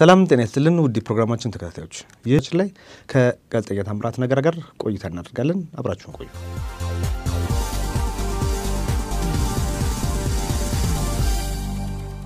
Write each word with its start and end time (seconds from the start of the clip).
ሰላም 0.00 0.20
ጤና 0.28 0.40
ይስጥልን 0.42 0.76
ውድ 0.82 0.96
ፕሮግራማችን 1.06 1.52
ተከታታዮች፣ 1.54 1.94
ይህች 2.28 2.46
ላይ 2.58 2.68
ከጋዜጠኛ 3.10 3.80
ታምራት 3.88 4.16
ነገር 4.22 4.38
ጋር 4.46 4.54
ቆይታ 4.82 5.10
እናደርጋለን። 5.10 5.58
አብራችሁን 5.80 6.14
ቆዩ። 6.16 6.28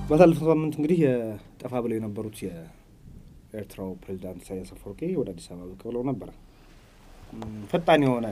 ባሳለፈው 0.08 0.46
ሳምንት 0.50 0.76
እንግዲህ 0.78 1.00
የጠፋ 1.04 1.72
ብለው 1.84 1.96
የነበሩት 1.98 2.36
የኤርትራው 2.44 3.90
ፕሬዚዳንት 4.02 4.44
ኢሳያስ 4.44 4.70
አፈወርቂ 4.74 5.02
ወደ 5.20 5.30
አዲስ 5.34 5.48
አበባ 5.52 5.66
ብቅ 5.72 5.82
ብለው 5.88 6.04
ነበረ። 6.10 6.30
ፈጣን 7.72 8.04
የሆነ 8.06 8.26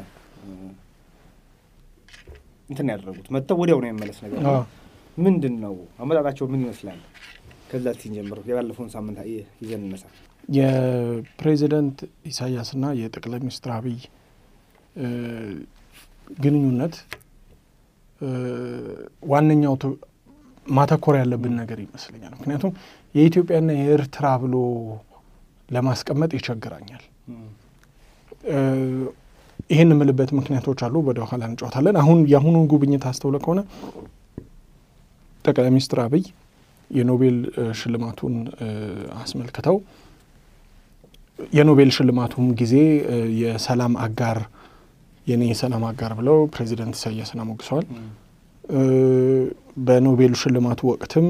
እንትን 2.71 2.93
ያደረጉት 2.93 3.29
መጥተው 3.37 3.59
ወዲያው 3.63 3.81
ነው 3.83 3.91
የመለስ 3.91 4.21
ነገር 4.25 4.41
ምንድን 5.17 5.57
ነው 5.63 5.75
አመጣጣቸው? 5.99 6.47
ምን 6.49 6.63
ይመስላል? 6.65 7.01
ከዛ 7.73 7.87
ሲንጀምር 8.01 8.39
የባለፈውን 8.49 8.91
ሳምንት 8.95 9.19
ይዘን 9.63 9.83
እነሳ። 9.87 10.05
የፕሬዚደንት 10.57 11.99
ኢሳያስና 12.31 12.85
የጠቅላይ 13.01 13.41
ሚኒስትር 13.45 13.71
አብይ 13.77 13.99
ግንኙነት 16.39 16.95
ዋነኛው 19.31 19.75
ማተኮር 20.67 21.15
ያለብን 21.21 21.55
ነገር 21.61 21.79
ይመስለኛል። 21.85 22.33
ምክንያቱም 22.39 22.73
የኢትዮጵያና 23.15 23.71
የኤርትራ 23.79 24.27
ብሎ 24.43 24.57
ለማስቀመጥ 25.69 26.31
ይቸግራኛል። 26.39 27.03
ይህን 29.71 29.91
የምልበት 29.95 30.31
ምክንያቶች 30.39 30.81
አሉ፣ 30.87 30.95
ወደ 31.09 31.19
ኋላ 31.29 31.43
እንጫወታለን። 31.51 31.97
አሁን 32.03 32.19
የአሁኑን 32.33 32.65
ጉብኝት 32.73 33.05
አስተውለ 33.11 33.37
ከሆነ 33.45 33.61
ጠቅላይ 35.45 35.71
ሚኒስትር 35.71 35.99
አብይ 36.05 36.25
የኖቤል 36.93 37.37
ሽልማቱን 37.79 38.35
አስመልክተው 39.21 39.77
የኖቤል 41.53 41.91
ሽልማቱም 41.97 42.47
ጊዜ 42.61 42.75
የሰላም 43.43 43.95
አጋር 44.05 44.39
የኔ 45.27 45.43
የሰላም 45.51 45.85
አጋር 45.89 46.13
ብለው 46.19 46.39
ፕሬዚደንት 46.55 46.95
ኢሳያስን 46.99 47.41
አሞግሰዋል። 47.43 47.87
በኖቤል 49.85 50.33
ሽልማቱ 50.41 50.81
ወቅትም 50.91 51.27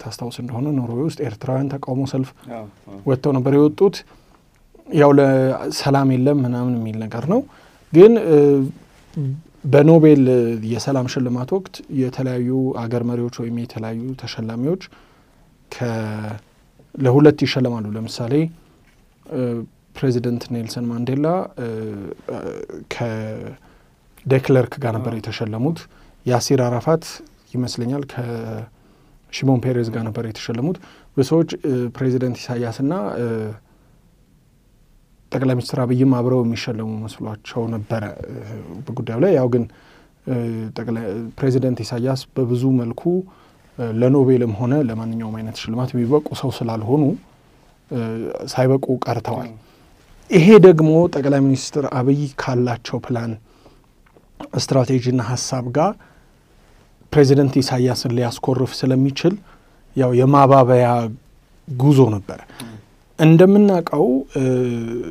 ታስታውስ 0.00 0.36
እንደሆነ 0.42 0.66
ኖርዌይ 0.78 1.04
ውስጥ 1.08 1.20
ኤርትራውያን 1.28 1.68
ተቃውሞ 1.74 2.02
ሰልፍ 2.12 2.30
ወጥተው 3.06 3.32
ነበር 3.36 3.52
የወጡት። 3.56 3.96
ያው 4.88 5.10
ለሰላም 5.18 6.10
የለም 6.14 6.38
ምናምን 6.44 6.74
የሚል 6.78 6.96
ነገር 7.04 7.24
ነው። 7.32 7.40
ግን 7.92 8.12
በኖቤል 9.64 10.22
የሰላም 10.72 11.06
ሽልማት 11.12 11.50
ወቅት 11.56 11.74
የተለያዩ 12.00 12.50
አገር 12.82 13.02
መሪዎች 13.10 13.36
ወይም 13.42 13.56
የተለያዩ 13.62 14.02
ተሸላሚዎች 14.20 14.82
ለሁለት 16.94 17.38
ይሸለማሉ። 17.46 17.86
ለምሳሌ 17.96 18.34
ፕሬዚደንት 19.96 20.42
ኔልሰን 20.54 20.84
ማንዴላ 20.90 21.26
ከዴክለርክ 22.94 24.74
ጋር 24.84 24.92
ነበር 24.98 25.14
የተሸለሙት። 25.18 25.78
ያሲር 26.26 26.60
አራፋት 26.66 27.04
ይመስለኛል 27.54 28.02
ከሺሞን 28.12 29.60
ፔሬዝ 29.64 29.88
ጋር 29.94 30.04
ነበር 30.08 30.24
የተሸለሙት። 30.28 30.78
በሰዎች 31.16 31.50
ፕሬዚደንት 31.96 32.36
ኢሳያስና 32.42 32.92
ጠቅላይ 35.32 35.54
ሚኒስትር 35.58 35.78
አብይም 35.84 36.12
አብረው 36.18 36.40
የሚሸለሙ 36.44 36.90
መስሏቸው 37.02 37.62
ነበረ 37.74 38.04
በጉዳዩ 38.86 39.18
ላይ። 39.24 39.32
ያው 39.38 39.48
ግን 39.54 39.64
ፕሬዚደንት 41.38 41.78
ኢሳያስ 41.84 42.20
በብዙ 42.36 42.64
መልኩ 42.80 43.02
ለኖቤልም 43.98 44.52
ሆነ 44.60 44.74
ለማንኛውም 44.88 45.34
አይነት 45.38 45.56
ሽልማት 45.62 45.90
የሚበቁ 45.94 46.28
ሰው 46.40 46.50
ስላልሆኑ 46.56 47.02
ሳይበቁ 48.52 48.86
ቀርተዋል። 49.04 49.50
ይሄ 50.30 50.46
ደግሞ 50.66 50.88
ጠቅላይ 51.14 51.40
ሚኒስትር 51.44 51.84
አብይ 51.98 52.22
ካላቸው 52.40 52.98
ፕላን 53.06 53.30
ስትራቴጂና 54.58 55.20
ሀሳብ 55.30 55.64
ጋር 55.76 55.92
ፕሬዚደንት 57.12 57.54
ኢሳያስን 57.62 58.12
ሊያስኮርፍ 58.18 58.72
ስለሚችል 58.80 59.34
ያው 59.96 60.10
የማባበያ 60.20 60.88
ጉዞ 61.68 62.00
ነበረ። 62.14 62.40
እንደምናውቀው 63.18 64.04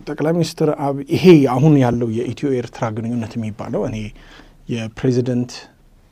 ጠቅላይ 0.08 0.34
ሚኒስትር 0.38 0.70
አብይ 0.86 1.06
ይሄ 1.16 1.26
አሁን 1.54 1.74
ያለው 1.84 2.10
የኢትዮ 2.18 2.50
ኤርትራ 2.60 2.86
ግንኙነት 2.98 3.34
የሚባለው 3.38 3.82
እኔ 3.90 3.98
የፕሬዚደንት 4.74 5.52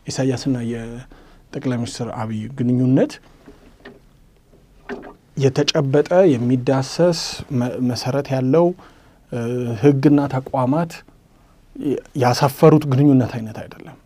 ኢሳያስና 0.07 0.57
የጠቅላይ 0.71 1.77
ሚኒስትር 1.81 2.09
አብይ 2.21 2.41
ግንኙነት 2.59 3.13
የተጨበጠ 5.37 6.09
የሚዳሰስ 6.33 7.21
መሰረት 7.89 8.27
ያለው 8.35 8.67
ሕግና 9.81 10.19
ተቋማት 10.35 10.91
ያሰፈሩት 12.21 12.83
ግንኙነት 12.91 13.31
አይነት 13.37 13.57
አይደለም። 13.63 13.97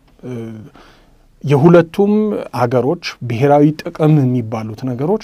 የሁለቱም 1.43 2.13
አገሮች 2.61 3.03
ብሔራዊ 3.29 3.65
ጥቅም 3.81 4.15
የሚባሉት 4.21 4.81
ነገሮች 4.89 5.23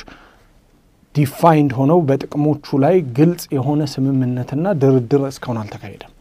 defined 1.15 1.71
ሆነው 1.77 1.99
በጥቅሞቹ 2.07 2.77
ላይ 2.83 2.95
ግልጽ 3.17 3.43
የሆነ 3.57 3.81
ስምምነትና 3.93 4.73
ድርድር 4.81 5.23
እስካሁን 5.29 5.57
አልተካሄደም። 5.61 6.11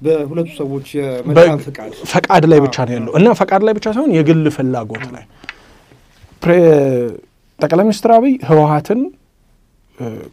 በሁለቱ 0.00 0.48
ሰዎች 0.60 0.88
ፈቃድ 2.12 2.44
ላይ 2.50 2.60
ብቻ 2.66 2.76
ነው 2.86 2.94
ያለው 2.96 3.12
እና 3.18 3.32
ፈቃድ 3.40 3.62
ላይ 3.66 3.74
ብቻ 3.78 3.86
ሳይሆን 3.94 4.12
የግል 4.16 4.44
ፍላጎት 4.56 5.04
ላይ 5.16 5.24
ጠቅላይ 7.60 7.84
ሚኒስትር 7.86 8.10
አብይ 8.16 8.34
ህወሀትን 8.48 9.00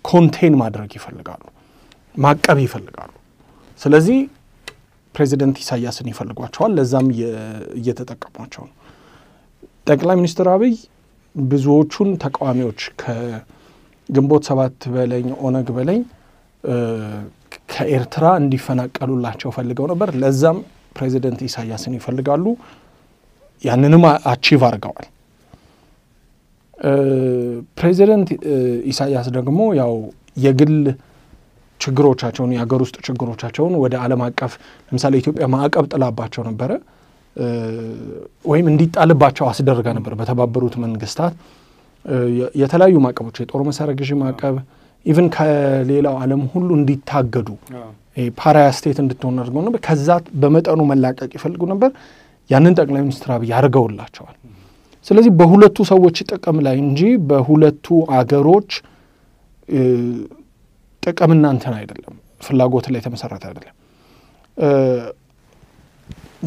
contain 0.10 0.54
ማድረግ 0.62 0.92
ይፈልጋሉ፣ 0.98 1.44
ማቀብ 2.16 2.58
ይፈልጋሉ። 2.66 3.12
ስለዚህ 3.82 4.20
ፕሬዚደንት 5.16 5.58
ኢሳያስን 5.64 6.08
ይፈልጓቸዋል። 6.12 6.72
ለዛም 6.78 7.08
እየተጠቀሟቸው 7.78 8.64
ነው። 8.68 8.74
ጠቅላይ 9.88 10.16
ሚኒስትር 10.16 10.48
አብይ 10.54 10.74
ብዙዎቹን 11.36 12.10
ተቃዋሚዎች 12.24 12.82
ከግንቦት 14.10 14.44
ሰባት 14.50 14.78
በለኝ 14.94 15.28
ኦነግ 15.46 15.68
በለኝ 15.76 16.02
ከኤርትራ 17.70 18.26
እንዲፈናቀሉላቸው 18.42 19.50
ፈልገው 19.56 19.86
ነበር። 19.92 20.10
ለዛም 20.22 20.58
ፕሬዚደንት 20.96 21.40
ኢሳያስን 21.48 21.94
ይፈልጋሉ። 21.98 22.46
ያንንም 23.64 24.04
አቺቭ 24.32 24.62
አድርገዋል። 24.68 25.08
ፕሬዚደንት 27.78 28.30
ኢሳያስ 28.92 29.28
ደግሞ 29.38 29.60
ያው 29.80 29.94
የግል 30.38 30.76
ችግሮቻቸውን 31.82 32.52
የሀገር 32.56 32.80
ውስጥ 32.86 32.98
ችግሮቻቸውን 33.08 33.74
ወደ 33.84 33.94
ዓለም 34.04 34.22
አቀፍ 34.28 34.54
ለምሳሌ 34.88 35.14
ኢትዮጵያ 35.22 35.46
ማዕቀብ 35.54 35.86
ጥላባቸው 35.94 36.44
ነበረ 36.50 36.72
ወይም 38.46 38.68
እንዲጣልባቸው 38.72 39.46
አስደርጋ 39.50 39.88
ነበር። 39.98 40.14
በተባበሩት 40.20 40.76
መንግስታት 40.86 41.34
የተለያዩ 42.62 42.98
ማዕቀቦች 43.06 43.38
የጦር 43.42 43.62
መሳሪያ 43.68 43.94
ግዢ 44.00 44.12
ማዕቀብ 44.22 44.56
even 45.06 45.28
ከሌላው 45.36 46.16
ዓለም 46.22 46.42
ሁሉ 46.54 46.70
እንዲታገዱ 46.78 47.50
pariah 48.38 48.68
state 48.78 48.98
እንድትሆን 49.04 49.36
አድርገው 49.42 49.64
ነበር። 49.68 49.82
ከዛ 49.88 50.10
በመጠኑ 50.42 50.82
መላቀቅ 50.92 51.30
ይፈልጉ 51.38 51.64
ነበር። 51.74 51.90
ያንን 52.50 52.74
ጠቅላይ 52.80 53.02
ሚኒስትር 53.06 53.30
አብይ 53.36 53.52
አድርገውላቸዋል። 53.58 54.36
ስለዚህ 55.08 55.32
በሁለቱ 55.40 55.78
ሰዎች 55.92 56.18
ጥቅም 56.30 56.58
ላይ 56.66 56.76
እንጂ 56.84 57.02
በሁለቱ 57.30 57.88
አገሮች 58.18 58.72
ጥቅምና 61.04 61.46
እንትን 61.56 61.74
አይደለም፣ 61.80 62.16
ፍላጎት 62.42 62.86
ላይ 62.92 63.00
የተመሰረተ 63.02 63.44
አይደለም። 63.50 63.76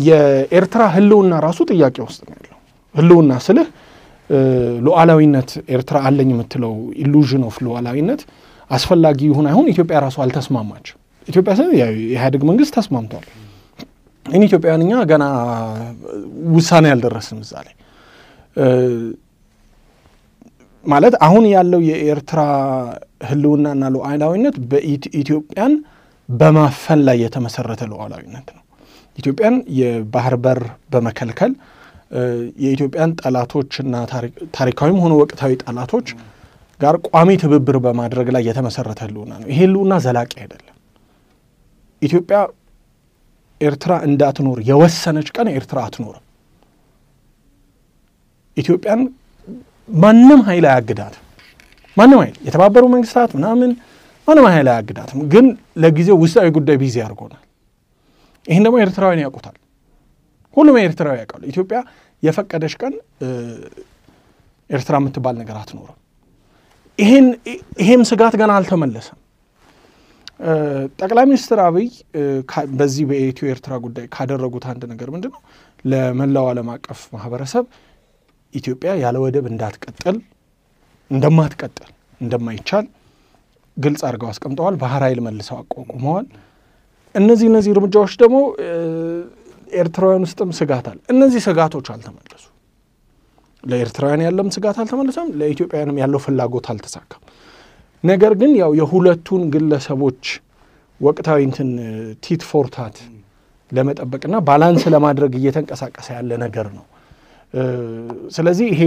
የኤርትራ 0.04 0.82
ህልውና 0.94 1.34
ራሱ 1.46 1.60
ጥያቄ 1.70 1.96
ውስጥ 2.06 2.20
ነው 2.26 2.34
ያለው። 2.36 2.58
ህልውና 2.94 3.32
ስልህ 3.46 3.68
ሉዓላዊነት 4.86 5.50
ኤርትራ 5.74 5.96
አለኝ 6.08 6.28
የምትለው 6.34 6.74
illusion 7.02 7.42
of 7.48 7.56
ሉዓላዊነት 7.66 8.20
አስፈላጊ 8.70 9.20
ይሁን 9.28 9.46
አይሁን 9.50 9.68
ኢትዮጵያ 9.72 9.96
ራሱ 10.04 10.16
አልተስማማችም። 10.24 10.98
ኢትዮጵያ 11.28 11.52
ስል 11.56 11.64
የኢህአዴግ 11.80 12.42
መንግስት 12.50 12.72
ተስማምቷል። 12.78 13.24
ይህን 14.26 14.44
ኢትዮጵያውያን 14.48 14.82
እኛ 14.84 14.94
ገና 15.10 15.24
ውሳኔ 16.54 16.86
አልደረስንም 16.92 17.40
እዛ 17.44 17.54
ላይ 17.66 17.74
ማለት 20.84 21.14
አሁን 21.26 21.44
ያለው 21.54 21.80
የኤርትራ 21.88 22.40
ህልውናና 23.28 23.84
ሉዓላዊነት 23.94 24.56
በኢትዮጵያን 24.70 25.72
በማፈን 26.28 27.00
ላይ 27.08 27.16
የተመሰረተ 27.24 27.82
ሉዓላዊነት 27.90 28.46
ነው። 28.56 28.62
ኢትዮጵያን 29.18 29.56
የባህር 29.80 30.34
በር 30.44 30.60
በመከልከል 30.92 31.52
የኢትዮጵያን 32.62 33.10
ጠላቶችና 33.20 33.94
ታሪካዊም 34.56 34.98
ሆነ 35.02 35.12
ወቅታዊ 35.20 35.52
ጠላቶች 35.62 36.08
ጋር 36.80 36.94
ቋሚ 37.08 37.30
ትብብር 37.42 37.76
በማድረግ 37.84 38.28
ላይ 38.34 38.42
የተመሰረተ 38.48 39.00
ህልውና 39.06 39.32
ነው። 39.40 39.48
ይሄ 39.52 39.58
ህልውና 39.62 39.94
ዘላቂ 40.04 40.32
አይደለም። 40.42 40.76
ኢትዮጵያ 42.02 42.38
ኤርትራ 43.60 43.92
እንዳትኖር 44.06 44.58
የወሰነች 44.68 45.28
ቀን 45.36 45.48
ኤርትራ 45.54 45.78
አትኖርም። 45.86 46.24
ኢትዮጵያን 48.56 49.00
ማንም 49.98 50.40
ኃይል 50.48 50.64
አያግዳትም። 50.70 51.24
ማንም 51.96 52.18
ኃይል 52.22 52.36
የተባበሩ 52.46 52.84
መንግስታት 52.94 53.30
ምናምን 53.38 53.70
ማንም 54.28 54.46
ኃይል 54.50 54.68
አያግዳትም። 54.72 55.20
ግን 55.32 55.46
ለጊዜው 55.76 56.16
ውስጣዊ 56.22 56.48
ጉዳይ 56.56 56.76
busy 56.82 56.96
አድርጎናል። 57.04 57.44
ይህን 58.46 58.64
ደግሞ 58.66 58.76
ኤርትራውያን 58.84 59.22
ያውቁታል። 59.24 59.56
ሁሉም 60.56 60.76
ኤርትራዊ 60.82 61.16
ያውቃሉ። 61.20 61.42
ኢትዮጵያ 61.52 61.78
የፈቀደች 62.22 62.74
ቀን 62.80 62.94
ኤርትራ 64.70 64.94
የምትባል 65.00 65.34
ነገር 65.40 65.56
አትኖርም። 65.60 65.98
ይሄም 67.78 68.02
ስጋት 68.10 68.34
ገና 68.40 68.50
አልተመለሰም። 68.58 69.18
ጠቅላይ 71.00 71.24
ሚኒስትር 71.30 71.58
አብይ 71.64 71.88
በዚህ 72.78 73.04
በኢትዮ 73.10 73.46
ኤርትራ 73.52 73.72
ጉዳይ 73.84 74.06
ካደረጉት 74.14 74.64
አንድ 74.70 74.82
ነገር 74.92 75.08
ምንድን 75.14 75.32
ነው? 75.34 75.40
ለመላው 75.84 76.46
ዓለም 76.50 76.68
አቀፍ 76.74 77.00
ማህበረሰብ 77.14 77.64
ኢትዮጵያ 78.54 78.90
ያለ 79.02 79.16
ወደብ 79.24 79.44
እንዳትቀጥል 79.50 80.16
እንደማትቀጥል 81.10 81.90
እንደማይቻል 82.20 82.86
ግልጽ 83.76 84.02
አድርገው 84.08 84.28
አስቀምጠዋል። 84.32 84.74
ባህር 84.82 85.02
ኃይል 85.06 85.20
መልሰው 85.26 85.56
አቋቁመዋል። 85.60 86.26
እነዚህ 87.14 87.46
እነዚህ 87.50 87.70
እርምጃዎች 87.74 88.12
ደግሞ 88.22 88.38
ኤርትራውያን 89.78 90.24
ውስጥም 90.26 90.50
ስጋት 90.58 90.86
አለ። 90.90 90.98
እነዚህ 91.12 91.40
ስጋቶች 91.46 91.86
አልተመለሱ። 91.94 92.44
ለኤርትራውያን 93.64 94.22
ያለም 94.26 94.48
ስጋት 94.54 94.76
አልተመለሰም። 94.82 95.28
ለኢትዮጵያውያንም 95.40 95.98
ያለው 96.02 96.20
ፍላጎት 96.24 96.66
አልተሳካም። 96.72 97.22
ነገር 98.04 98.32
ግን 98.40 98.52
ያው 98.60 98.70
የሁለቱን 98.78 99.42
ግለሰቦች 99.54 100.22
ወቅታዊ 101.00 101.40
እንትን 101.48 101.68
tit 102.24 102.42
for 102.50 102.73
tat 102.73 102.96
ለመጠበቅና 103.72 104.36
balance 104.46 104.84
ለማድረግ 104.94 105.32
እየተንቀሳቀሰ 105.38 106.08
ያለ 106.16 106.30
ነገር 106.44 106.66
ነው። 106.76 106.86
ስለዚህ 108.30 108.68
ይሄ 108.74 108.82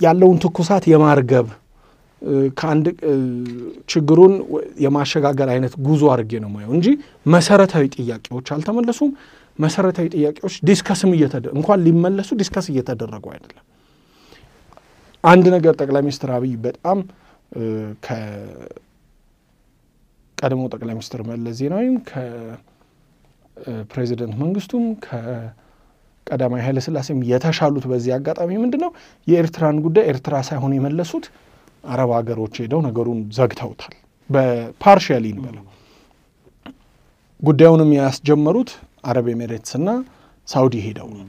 ያለውን 0.00 0.38
ትኩሳት 0.44 0.84
የማርገብ 0.92 1.48
ከአንድ 2.58 2.86
ችግሩን 3.92 4.34
የማሸጋገር 4.84 5.48
አይነት 5.54 5.74
ጉዞ 5.86 6.02
አድርጌ 6.12 6.32
ነው 6.44 6.50
ማየው 6.54 6.72
እንጂ 6.76 6.86
መሰረታዊ 7.26 7.84
ጥያቄዎች 7.96 8.46
አልተመለሱም። 8.54 9.10
መሰረታዊ 9.58 10.06
ጥያቄዎች 10.14 10.54
discussም 10.68 11.10
እንኳን 11.54 11.78
ሊመለሱ 11.86 12.30
discuss 12.40 12.66
እየተደረጉ 12.72 13.24
አይደለም። 13.34 13.64
አንድ 15.24 15.44
ነገር 15.54 15.74
ጠቅላይ 15.80 16.02
ሚኒስትር 16.06 16.30
አብይ 16.36 16.54
በጣም 16.64 16.98
ከቀድሞ 20.38 20.62
ጠቅላይ 20.74 20.94
ሚኒስትር 20.96 21.20
መለስ 21.28 21.54
ዜናዊም 21.60 21.94
ከፕሬዚደንት 23.56 23.94
መንግስቱም 24.42 24.84
ከቀዳማዊ 25.06 26.60
ኃይለሥላሴም 26.66 27.20
የተሻሉት 27.30 27.84
በዚህ 27.90 28.12
አጋጣሚ 28.16 28.50
ምንድን 28.62 28.82
ነው 28.84 28.90
የኤርትራን 29.26 29.78
ጉዳይ 29.86 30.04
ኤርትራ 30.12 30.34
ሳይሆን 30.48 30.74
የመለሱት 30.76 31.26
አረብ 31.84 32.10
ሀገሮች 32.18 32.54
ሄደው 32.62 32.80
ነገሩን 32.86 33.20
ዘግተውታል። 33.38 33.94
በ 34.30 34.47
partially 34.47 35.24
እንበለው 35.34 35.64
ጉዳዩንም 37.42 37.90
ያስጀመሩት 37.98 38.70
አረብ 39.04 39.26
ኤሜሬትስና 39.32 39.88
ሳውዲ 40.48 40.74
ሄደው 40.86 41.08
ነው 41.14 41.26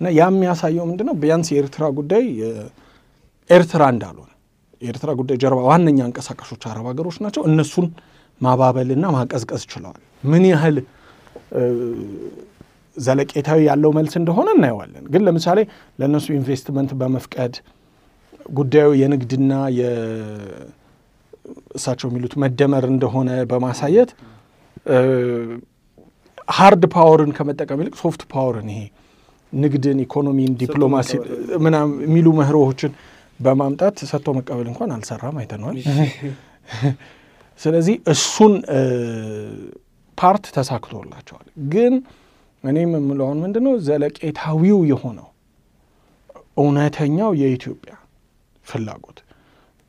እና 0.00 0.08
ያ 0.16 0.24
የሚያሳየው 0.30 0.84
ምንድን 0.90 1.06
ነው 1.10 1.16
ቢያንስ 1.22 1.48
የኤርትራ 1.52 1.84
ጉዳይ 1.98 2.24
ኤርትራ 3.50 3.82
እንዳልሆነ 3.94 4.30
የኤርትራ 4.82 5.10
ጉዳይ 5.20 5.36
ጀርባ 5.42 5.60
ዋነኛ 5.68 5.98
አንቀሳቃሾች 6.06 6.62
አረብ 6.70 6.86
ሀገሮች 6.90 7.16
ናቸው። 7.24 7.42
እነሱን 7.48 7.86
ማባበልና 8.40 9.06
ማቀዝቀዝ 9.16 9.62
ችለዋል። 9.72 10.00
ምን 10.24 10.44
ያህል 10.50 10.76
ዘለቄታዊ 12.96 13.60
ያለው 13.68 13.90
መልስ 13.98 14.14
እንደሆነ 14.20 14.48
እናየዋለን። 14.56 15.04
ግን 15.12 15.22
ለምሳሌ 15.26 15.58
ለእነሱ 15.98 16.26
ኢንቨስትመንት 16.38 16.90
በመፍቀድ 17.00 17.54
ጉዳዩ 18.52 18.88
የንግድና 19.00 19.52
እሳቸው 21.76 22.08
የሚሉት 22.10 22.34
መደመር 22.42 22.84
እንደሆነ 22.92 23.30
በማሳየት 23.50 24.10
hard 26.48 26.84
power 26.94 27.21
ን 27.21 27.32
ከመጠቀም 27.36 27.80
ይልቅ 27.82 27.94
soft 28.00 28.22
power 28.32 28.58
ን 28.58 28.68
ይሄ 28.72 28.80
ንግድን፣ 29.52 29.98
ኢኮኖሚን፣ 30.04 30.52
ዲፕሎማሲ 30.60 31.10
ምናምን 31.64 31.96
የሚሉ 32.06 32.28
መርሆችን 32.38 32.92
በማምጣት 33.40 33.96
ሰጥቶ 34.10 34.28
መቀበል 34.38 34.66
እንኳን 34.72 34.90
አልሰራም፣ 34.96 35.36
አይተነዋል። 35.40 35.78
ስለዚህ 37.60 37.96
እሱን 38.12 38.52
part 40.18 40.44
ተሳክቶላቸዋል። 40.56 41.46
ግን 41.72 41.94
እኔም 42.64 42.92
የምለውን 42.96 43.38
ምንድን 43.44 43.64
ነው 43.66 43.74
ዘለቄታዊው 43.86 44.80
የሆነው 44.90 45.28
እውነተኛው 46.56 47.30
የኢትዮጵያ 47.40 47.94
ፍላጎት 48.66 49.18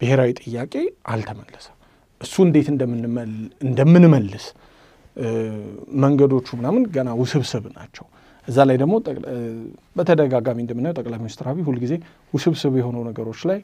ብሔራዊ 0.02 0.32
ጥያቄ 0.42 0.74
አልተመለሰም። 1.14 1.78
እሱ 2.22 2.36
እንዴት 2.48 2.68
እንደምንመልስ 3.64 4.46
መንገዶቹ 6.04 6.48
ምናምን 6.60 6.84
ገና 6.96 7.10
ውስብስብ 7.20 7.66
ናቸው። 7.76 8.06
እዛ 8.48 8.58
ላይ 8.70 8.78
ደግሞ 8.82 8.94
በተደጋጋሚ 9.96 10.60
እንደምናየው 10.64 10.96
ጠቅላይ 11.00 11.20
ሚኒስትር 11.22 11.46
አብይ 11.52 11.64
ሁልጊዜ 11.68 11.94
ውስብስብ 12.34 12.74
የሆኑ 12.80 12.98
ነገሮች 13.10 13.42
ላይ 13.50 13.60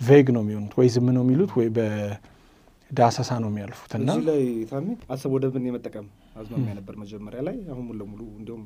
ቬግ 0.00 0.26
ነው 0.36 0.42
የሚሆኑት፣ 0.44 0.72
ወይ 0.78 0.88
ዝም 0.94 1.08
ነው 1.16 1.22
የሚሉት፣ 1.24 1.52
ወይ 1.58 1.68
በዳሰሳ 1.76 3.30
ነው 3.44 3.50
የሚያልፉት 3.52 3.92
እና 3.98 4.08
እዚህ 4.12 4.24
ላይ 4.30 4.40
ታሜ 4.70 4.86
አሰብ 5.14 5.32
ወደብን 5.36 5.66
የመጠቀም 5.68 6.06
አዝማሚያ 6.40 6.74
ነበር 6.78 6.96
መጀመሪያ 7.02 7.40
ላይ። 7.48 7.56
አሁን 7.72 7.84
ሙሉ 7.88 7.98
ለሙሉ 8.02 8.20
እንዲሁም 8.38 8.62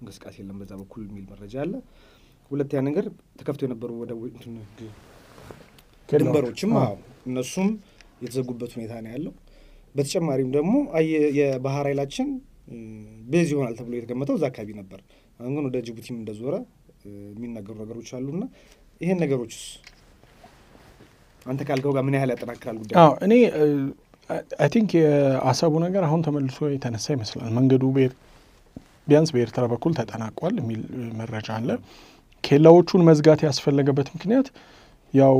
እንቅስቃሴ 0.00 0.36
የለም 0.42 0.58
በዛ 0.62 0.72
በኩል 0.80 1.02
የሚል 1.08 1.24
መረጃ 1.32 1.54
አለ። 1.64 1.74
ሁለተኛ 2.50 2.80
ነገር 2.88 3.04
ተከፍቶ 3.38 3.62
የነበሩ 3.66 3.90
ወደ 4.00 4.12
ድንበሮችም 6.08 6.72
እነሱም 7.28 7.68
የተዘጉበት 8.22 8.72
ሁኔታ 8.76 8.92
ነው 9.04 9.10
ያለው። 9.14 9.32
በተጨማሪም 9.94 10.50
ደግሞ 10.56 10.74
የባህር 11.38 11.86
ኃይላችን 11.88 12.28
base 13.32 13.48
ይሆናል 13.54 13.74
ተብሎ 13.78 13.92
የተገመተው 13.98 14.36
እዛ 14.38 14.44
አካባቢ 14.50 14.70
ነበር። 14.80 15.00
አሁን 15.40 15.52
ግን 15.56 15.64
ወደ 15.68 15.78
ጅቡቲም 15.86 16.16
እንደዞረ 16.20 16.54
የሚናገሩ 17.30 17.74
ነገሮች 17.82 18.10
አሉና 18.18 18.44
ይህን 19.00 19.18
ነገሮችስ 19.22 19.64
አንተ 21.46 21.60
ካልከው 21.68 21.92
ጋር 21.96 22.02
ምን 22.06 22.14
ያህል 22.16 22.30
ያጠናክራል 22.32 22.76
ጉዳይ? 22.82 22.96
እኔ 23.26 23.32
I 24.60 24.68
think 24.74 24.90
የአሰቡ 24.98 25.72
ነገር 25.84 26.02
አሁን 26.08 26.20
ተመልሶ 26.26 26.68
የተነሳ 26.74 27.06
ይመስላል። 27.16 27.50
መንገዱ 27.58 27.82
ቢያንስ 29.08 29.30
በኤርትራ 29.34 29.64
በኩል 29.72 29.92
ተጠናቋል 29.98 30.54
የሚል 30.60 30.82
መረጃ 31.20 31.48
አለ። 31.56 31.70
ኬላዎቹን 32.44 33.02
መዝጋት 33.08 33.40
ያስፈለገበት 33.46 34.08
ምክንያት 34.14 34.46
ያው 35.14 35.36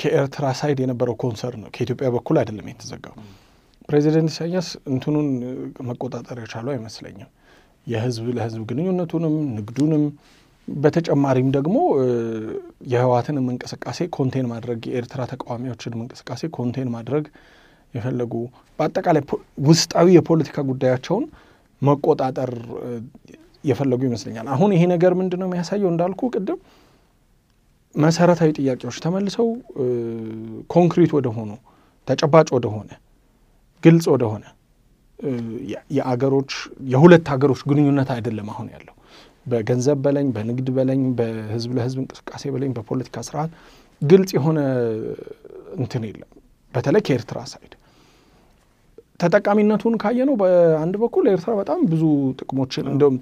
ከኤርትራ 0.00 0.46
side 0.58 0.78
የነበረው 0.82 1.14
concern 1.22 1.60
ነው። 1.64 1.70
ከኢትዮጵያ 1.74 2.08
በኩል 2.14 2.36
አይደለም 2.40 2.66
የተዘጋው። 2.72 3.14
ፕሬዚደንት 3.88 4.30
ኢሳያስ 4.32 4.68
እንትኑን 4.90 5.28
መቆጣጠር 5.88 6.38
የቻሉ 6.42 6.66
አይመስለኝም። 6.74 7.30
የህዝብ 7.86 8.26
ለህዝብ 8.36 8.62
ግንኙነቱንም 8.70 9.34
ንግዱንም 9.56 10.02
በተጨማሪም 10.68 11.48
ደግሞ 11.56 11.76
የህወሓትንም 12.92 13.46
እንቅስቃሴ 13.52 14.00
contain 14.16 14.46
ማድረግ 14.52 14.80
የኤርትራ 14.88 15.20
ተቃዋሚዎችንም 15.30 16.02
እንቅስቃሴ 16.04 16.50
contain 16.56 16.88
ማድረግ 16.94 17.24
የፈለጉ 17.94 18.34
በአጠቃላይ 18.78 19.22
ውስጣዊ 19.68 20.08
የፖለቲካ 20.16 20.58
ጉዳያቸውን 20.68 21.24
መቆጣጠር 21.82 22.52
የፈለጉ 23.64 24.00
ይመስለኛል። 24.08 24.46
አሁን 24.54 24.70
ይሄ 24.76 24.82
ነገር 24.92 25.12
ምንድን 25.20 25.40
ነው 25.42 25.48
የሚያሳየው? 25.48 25.88
እንዳልኩ 25.92 26.20
ቅድም 26.34 26.58
መሰረታዊ 27.94 28.50
ጥያቄዎች 28.58 28.96
ተመልሰው 29.04 29.48
ኮንክሪት 30.70 31.12
ወደሆኑ 31.16 31.50
ተጨባጭ 32.08 32.48
ወደሆነ 32.56 32.90
ግልጽ 33.84 34.06
ወደሆነ 34.14 34.44
የአገሮች 35.96 36.52
የሁለት 36.92 37.26
ሀገሮች 37.32 37.60
ግንኙነት 37.70 38.10
አይደለም 38.14 38.48
አሁን 38.52 38.68
ያለው 38.74 38.94
በገንዘብ 39.46 39.98
በለኝ 40.04 40.28
በንግድ 40.36 40.68
በለኝ 40.76 41.02
በህዝብ 41.18 41.70
ለህዝብ 41.76 41.98
እንቅስቃሴ 42.02 42.42
በለኝ 42.54 42.72
በፖለቲካ 42.76 43.22
ስርዓት 43.28 43.50
ግልጽ 44.02 44.30
የሆነ 44.36 44.58
እንትን 45.78 46.02
የለም። 46.08 46.30
በተለይ 46.74 47.02
ከኤርትራ 47.06 47.38
ሳይድ 47.50 47.72
ተጠቃሚነቱን 49.20 49.94
ካየ 50.02 50.18
ነው 50.28 50.36
በአንድ 50.42 50.94
በኩል 51.02 51.24
ኤርትራ 51.32 51.52
በጣም 51.58 51.80
ብዙ 51.90 52.02
ጥቅሞችን 52.38 52.86
እንደውም 52.92 53.16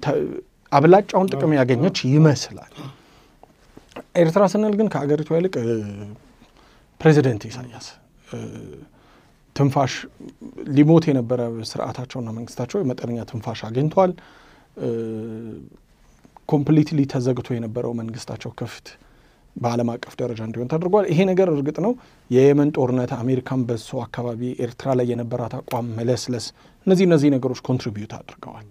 አብላጫውን 0.71 1.29
ጥቅም 1.33 1.53
ያገኘች 1.59 1.97
ይመስላል። 2.11 2.73
ኤርትራ 4.19 4.43
ስንል 4.53 4.73
ግን 4.79 4.87
ከአገሪቷ 4.93 5.29
ይልቅ 5.37 5.53
ፕሬዚደንት 7.01 7.43
ኢሳያስ 7.49 7.87
ትንፋሽ 9.55 9.93
ሊሞት 10.75 11.03
የነበረ 11.09 11.39
ስርዓታቸውና 11.69 12.29
መንግስታቸው 12.37 12.83
መጠነኛ 12.89 13.19
ትንፋሽ 13.29 13.59
አግኝቷል። 13.67 14.11
completely 16.49 16.99
ተዘግቶ 17.13 17.47
የነበረው 17.55 17.93
መንግስታቸው 17.99 18.51
ክፍት 18.59 18.87
በዓለም 19.55 19.89
አቀፍ 19.93 20.13
ደረጃ 20.21 20.39
እንዲሆን 20.47 20.69
ተደርጓል። 20.71 21.05
ይሄ 21.11 21.19
ነገር 21.29 21.47
እርግጥ 21.53 21.77
ነው 21.85 21.93
የየመን 22.29 22.69
ጦርነት፣ 22.75 23.11
አሜሪካን 23.17 23.61
በሶ 23.69 23.89
አካባቢ 24.05 24.41
ኤርትራ 24.65 24.89
ላይ 24.99 25.07
የነበራት 25.11 25.53
አቋም 25.59 25.87
መለስለስ፣ 25.97 26.45
እነዚህ 26.87 27.05
እነዚህ 27.09 27.31
ነገሮች 27.35 27.61
contribute 27.67 28.13
አድርገዋል። 28.19 28.67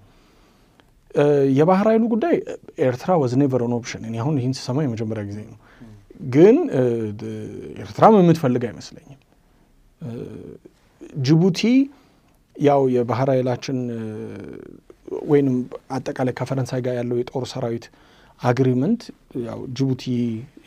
የባህር 1.59 1.87
ኃይሉ 1.91 2.05
ጉዳይ 2.13 2.37
ኤርትራ 2.85 3.11
was 3.21 3.33
never 3.41 3.63
an 3.67 3.75
option። 3.77 4.03
እኔ 4.09 4.17
አሁን 4.23 4.35
ይህን 4.41 4.55
ስሰማ 4.59 4.79
የመጀመሪያ 4.85 5.23
ጊዜ 5.29 5.39
ነው። 5.49 5.59
ግን 6.31 6.57
ኤርትራም 7.83 8.15
የምትፈልግ 8.19 8.63
አይመስለኝም። 8.69 9.19
ጅቡቲ 11.23 11.61
ያው 12.57 12.81
የባህር 12.95 13.29
ኃይላችን 13.35 13.79
ወይንም 15.29 15.57
አጠቃላይ 15.91 16.35
ከፈረንሳይ 16.39 16.81
ጋር 16.87 16.95
ያለው 16.99 17.17
የጦር 17.21 17.45
ሰራዊት 17.53 17.85
agreement 18.41 19.03
ያው 19.47 19.61
ጅቡቲ 19.77 20.05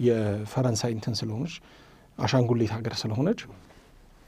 የፈረንሳይ 0.08 0.92
እንትን 0.96 1.14
ስለሆነች 1.20 1.54
አሻንጉሊት 2.18 2.72
ሀገር 2.76 2.94
ስለሆነች 3.02 3.42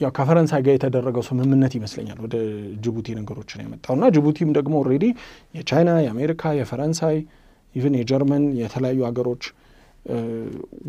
ያው 0.04 0.12
ከፈረንሳይ 0.18 0.62
ጋር 0.66 0.74
የተደረገው 0.76 1.24
ስምምነት 1.28 1.74
ይመስለኛል 1.78 2.20
ወደ 2.24 2.36
ጅቡቲ 2.84 3.08
ነገሮችን 3.20 3.62
ያመጣው 3.64 3.96
እና 3.98 4.06
ጅቡቲም 4.16 4.50
ደግሞ 4.58 4.74
already 4.82 5.06
የቻይና፣ 5.58 5.92
የአሜሪካ፣ 6.06 6.54
የፈረንሳይ 6.60 7.18
even 7.76 7.96
የጀርመን 8.00 8.44
የተለያዩ 8.62 9.00
ሀገሮች 9.08 9.44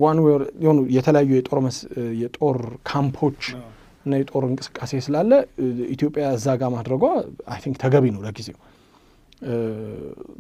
one 0.03 0.19
የሆኑ 0.65 0.79
የተለያዩ 0.97 1.31
የጦር 1.37 1.59
የጦር 2.23 2.59
ካምፖች 2.89 3.43
እና 4.07 4.15
የጦር 4.21 4.45
እንቅስቃሴ 4.49 4.93
ስላለ 5.05 5.31
ኢትዮጵያ 5.95 6.25
እዛ 6.37 6.57
ጋር 6.61 6.71
ማድረጓ 6.75 7.05
I 7.53 7.61
think 7.65 7.77
ተገቢ 7.85 8.05
ነው 8.15 8.23
ለጊዜው። 8.27 8.59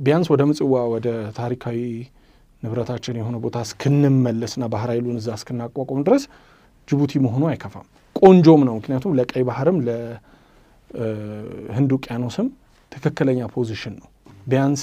ቢያንስ 0.04 0.28
ወደ 0.33 0.43
ምጽዋ 0.50 0.83
ወደ 0.93 1.09
ታሪካዊ 1.38 1.78
ንብረታችን 2.62 3.16
የሆነ 3.21 3.37
ቦታ 3.45 3.57
እስክንመለስና 3.66 4.64
ባህር 4.75 4.90
ኃይሉን 4.93 5.19
እዛ 5.21 5.31
እስክናቋቁም 5.38 6.00
ድረስ 6.07 6.23
ጅቡቲ 6.88 7.12
መሆኑ 7.25 7.45
አይከፋም። 7.50 7.88
ቆንጆም 8.25 8.61
ነው። 8.69 8.75
ምክንያቱም 8.78 9.12
ለቀይ 9.19 9.43
ባህርም 9.49 9.78
ለህንድ 9.87 10.21
ውቅያኖስም 11.97 12.49
ትክክለኛ 12.93 13.40
position 13.55 13.95
ነው። 14.00 14.09
ቢያንስ 14.50 14.83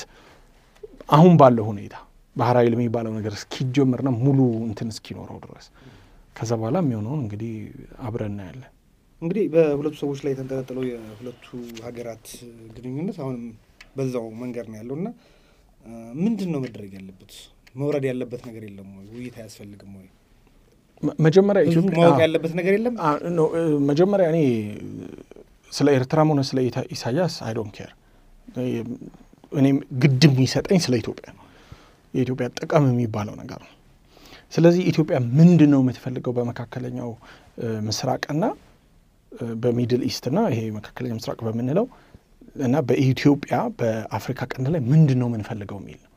አሁን 1.09 1.33
ባለው 1.41 1.65
ሁኔታ 1.71 1.95
ባህር 2.35 2.55
ኃይል 2.59 2.73
የሚባለው 2.75 3.11
ነገር 3.17 3.33
እስኪጀምርና 3.37 4.09
ሙሉ 4.19 4.39
እንትን 4.67 4.89
እስኪኖረው 4.93 5.39
ድረስ 5.45 5.65
ከዛ 6.35 6.51
በኋላ 6.59 6.77
የሚሆነውን 6.83 7.19
እንግዲህ 7.23 7.53
አብረን 8.07 8.31
እናያለን። 8.31 8.69
እንግዲህ 9.21 9.43
በሁለቱ 9.53 9.95
ሰዎች 10.03 10.19
ላይ 10.25 10.31
የተንጠለጠለው 10.33 10.83
የሁለቱ 10.89 11.47
ሀገራት 11.85 12.27
ግንኙነት 12.77 13.17
አሁንም 13.23 13.43
በዛው 13.97 14.25
መንገድ 14.43 14.67
ነው 14.71 14.77
ያለው 14.81 14.95
እና 14.99 15.07
ምንድን 16.23 16.49
ነው 16.53 16.59
መደረግ 16.65 16.91
ያለበት? 16.97 17.31
መውረድ 17.75 18.05
ያለበት 18.09 18.41
ነገር 18.47 18.63
የለም 18.67 18.89
ወይ? 18.97 19.05
ውይይት 19.13 19.35
አያስፈልግም 19.39 19.91
ወይ? 19.99 20.07
መጀመሪያ 21.25 21.61
ማወቅ 21.97 22.19
ያለበት 22.23 22.53
ነገር 22.59 22.73
የለም። 22.77 22.95
መጀመሪያ 23.89 24.25
እኔ 24.33 24.39
ስለ 25.71 25.87
ኤርትራም 25.97 26.29
ሆነ 26.31 26.41
ስለ 26.49 26.59
ኢሳያስ 26.91 27.35
I 27.45 27.53
don't 27.57 27.75
care። 27.77 27.91
እኔም 29.51 29.77
ግድ 30.01 30.23
የሚሰጠኝ 30.27 30.79
ስለ 30.85 30.93
ኢትዮጵያ 31.01 31.29
ነው። 31.31 31.45
የኢትዮጵያ 32.13 32.47
ጥቅም 32.59 32.85
የሚባለው 32.91 33.35
ነገር 33.41 33.59
ነው። 33.65 33.71
ስለዚህ 34.53 34.83
ኢትዮጵያ 34.91 35.17
ምንድን 35.37 35.69
ነው 35.73 35.81
የምትፈልገው 35.83 36.33
በመካከለኛው 36.37 37.11
ምስራቅና 37.87 38.43
በሚድል 39.61 40.01
ኢስትና 40.09 40.39
ይሄ 40.53 40.61
መካከለኛ 40.77 41.11
ምስራቅ 41.19 41.39
በምንለው 41.45 41.85
እና 42.59 42.75
በኢትዮጵያ 42.87 43.57
በአፍሪካ 43.79 44.47
ቀንድ 44.51 44.67
ላይ 44.73 44.81
ምንድን 44.91 45.19
ነው 45.21 45.27
የምንፈልገው 45.29 45.77
የሚል 45.81 45.99
ነው። 45.99 46.09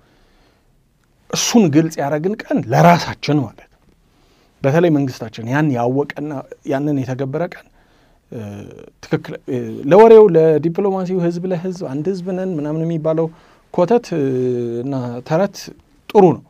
እሱን 1.31 1.65
ግልጽ 1.75 1.95
ያደረግን 2.03 2.35
ቀን 2.43 2.59
ለራሳችን 2.73 3.39
ማለት 3.45 3.71
በተለይ 4.65 4.91
መንግስታችን 4.97 5.49
ያን 5.53 5.69
ያወቀና 5.77 6.33
ያንን 6.73 6.99
የተገበረ 7.03 7.43
ቀን 7.55 7.67
ትክክል 9.05 9.35
ለወሬው 9.91 10.25
ለዲፕሎማሲው 10.37 11.19
ህዝብ 11.25 11.43
ለህዝብ 11.53 11.85
አንድ 11.93 12.07
ህዝብ 12.13 12.27
ነን 12.39 12.51
ምናምን 12.59 12.83
የሚባለው 12.85 13.27
ኮተት 13.75 14.07
እና 14.85 14.95
ተረት 15.29 15.57
ጥሩ 16.11 16.25
ነው። 16.37 16.43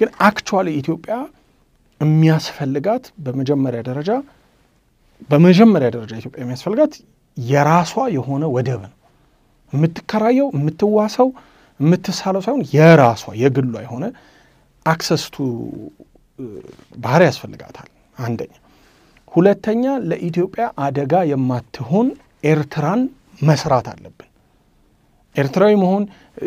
ግን 0.00 0.10
actually 0.26 0.68
ኢትዮጵያ 0.80 1.14
የሚያስፈልጋት 2.00 3.04
በመጀመሪያ 3.24 3.80
ደረጃ 3.88 4.10
በመጀመሪያ 5.30 5.88
ደረጃ 5.96 6.12
ኢትዮጵያ 6.20 6.40
የሚያስፈልጋት 6.44 6.94
የራሷ 7.36 7.92
የሆነ 8.16 8.44
ወደብ 8.54 8.80
ነው። 8.84 8.96
የምትከራየው 9.72 10.48
የምትዋሰው 10.56 11.28
የምትሳለው 11.80 12.42
ሳይሆን 12.46 12.62
የራሷ 12.74 13.24
የግሏ 13.42 13.74
የሆነ 13.84 14.04
access 14.86 15.22
to 15.34 15.46
ባህር 16.98 17.22
ያስፈልጋታል። 17.26 17.88
አንደኛ። 18.18 18.52
ሁለተኛ 19.32 19.82
ለኢትዮጵያ 20.10 20.64
አደጋ 20.86 21.12
የማትሆን 21.30 22.08
ኤርትራን 22.44 23.02
መስራት 23.40 23.86
አለብን። 23.92 24.28
ኤርትራዊ 25.36 25.74
መሆን 25.82 26.02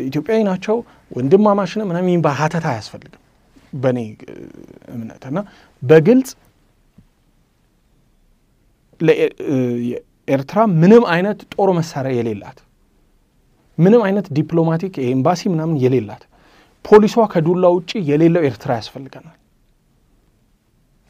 ኢትዮጵያዊ 0.06 0.42
ናቸው 0.50 0.76
ወንድማማች 1.12 1.72
ነው 1.80 1.86
ምናምን 1.90 2.10
የሚባል 2.10 2.36
ሀተታ 2.40 2.66
አያስፈልግም 2.74 3.22
በእኔ 3.74 4.00
እምነት 4.94 5.24
በግልጽ 5.84 6.30
ኤርትራ 10.28 10.60
ምንም 10.82 11.04
አይነት 11.14 11.40
ጦር 11.54 11.70
መሳሪያ 11.78 12.12
የሌላት 12.18 12.60
ምንም 13.78 14.02
አይነት 14.08 14.28
ዲፕሎማቲክ 14.38 14.94
ኤምባሲ 15.08 15.42
ምናምን 15.54 15.76
የሌላት 15.84 16.24
ፖሊሷ 16.86 17.26
ከዱላ 17.34 17.66
ውጭ 17.76 17.92
የሌለው 18.10 18.44
ኤርትራ 18.50 18.72
ያስፈልገናል። 18.80 19.36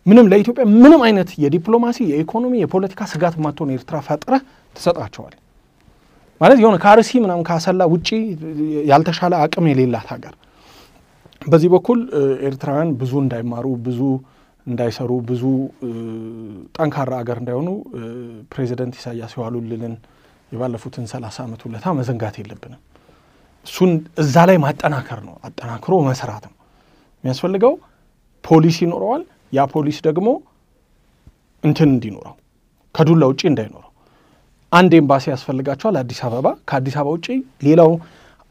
ምንም 0.06 0.26
ለኢትዮጵያ 0.32 0.64
ምንም 0.76 1.02
አይነት 1.06 1.30
የዲፕሎማሲ 1.44 1.98
የኢኮኖሚ፣ 2.12 2.54
የፖለቲካ 2.62 3.02
ስጋት 3.12 3.36
ማትሆን 3.46 3.70
ኤርትራ 3.76 3.98
ፈጥረህ 4.08 4.42
ትሰጣቸዋል 4.76 5.36
ማለት 6.42 6.58
የሆነ 6.62 6.76
ከአርሲ 6.84 7.12
ምናምን 7.24 7.44
ከአሰላ 7.48 7.84
ውጪ 7.92 8.10
ያልተሻለ 8.90 9.34
አቅም 9.44 9.68
የሌላት 9.72 10.08
ሀገር። 10.14 10.34
በዚህ 11.42 11.70
በኩል 11.76 12.00
ኤርትራውያን 12.48 12.90
ብዙ 13.02 13.14
እንዳይማሩ 13.24 13.66
ብዙ 13.86 14.00
እንዳይሰሩ 14.68 15.12
ብዙ 15.30 15.44
ጠንካራ 16.78 17.12
አገር 17.22 17.38
እንዳይሆኑ 17.42 17.70
ፕሬዚደንት 18.54 18.94
ኢሳያስ 19.00 19.34
የዋሉልንን 19.38 19.94
የባለፉትን 20.52 21.06
ሰላሳ 21.12 21.38
ዓመት 21.46 21.62
ውለታ 21.68 21.94
መዘንጋት 22.00 22.36
የለብንም። 22.42 22.82
እሱን 23.68 23.92
እዛ 24.24 24.36
ላይ 24.50 24.58
ማጠናከር 24.64 25.20
ነው፣ 25.28 25.36
አጠናክሮ 25.48 25.94
መስራት 26.08 26.44
ነው 26.50 26.56
የሚያስፈልገው። 27.24 27.74
ፖሊስ 28.44 28.78
ይኖረዋል። 28.84 29.24
ያ 29.54 29.66
ፖሊስ 29.74 29.98
ደግሞ 30.08 30.28
እንትን 31.64 31.90
እንዲኖረው 31.94 32.36
ከዱላ 32.96 33.24
ውጪ 33.32 33.42
እንዳይኖረው 33.52 33.92
አንድ 34.72 34.92
ኤምባሲ 35.00 35.26
ያስፈልጋቸዋል 35.34 35.96
አዲስ 36.02 36.20
አበባ። 36.28 36.48
ከአዲስ 36.70 36.96
አበባ 37.00 37.14
ውጪ 37.16 37.28
ሌላው 37.68 37.92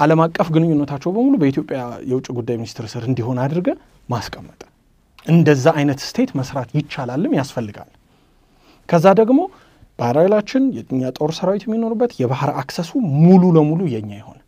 ዓለም 0.00 0.20
አቀፍ 0.24 0.48
ግንኙነታቸው 0.54 1.10
በሙሉ 1.16 1.34
በኢትዮጵያ 1.42 1.80
የውጭ 2.10 2.26
ጉዳይ 2.38 2.56
ሚኒስትር 2.60 2.86
ስር 2.92 3.02
እንዲሆን 3.10 3.38
አድርገ 3.44 3.68
ማስቀመጥ 4.08 4.60
እንደዛ 5.26 5.66
አይነት 5.78 6.00
ስቴት 6.06 6.30
መስራት 6.38 6.70
ይቻላልም 6.78 7.34
ያስፈልጋል። 7.38 7.90
ከዛ 8.88 9.06
ደግሞ 9.20 9.40
ባህር 9.98 10.16
ኃይላችን 10.20 10.62
የኛ 10.76 11.10
ጦር 11.18 11.30
ሰራዊት 11.36 11.62
የሚኖርበት 11.66 12.12
የባህር 12.20 12.50
አክሰሱ 12.60 12.90
ሙሉ 13.22 13.42
ለሙሉ 13.56 13.80
የኛ 13.92 14.10
የሆነ 14.18 14.38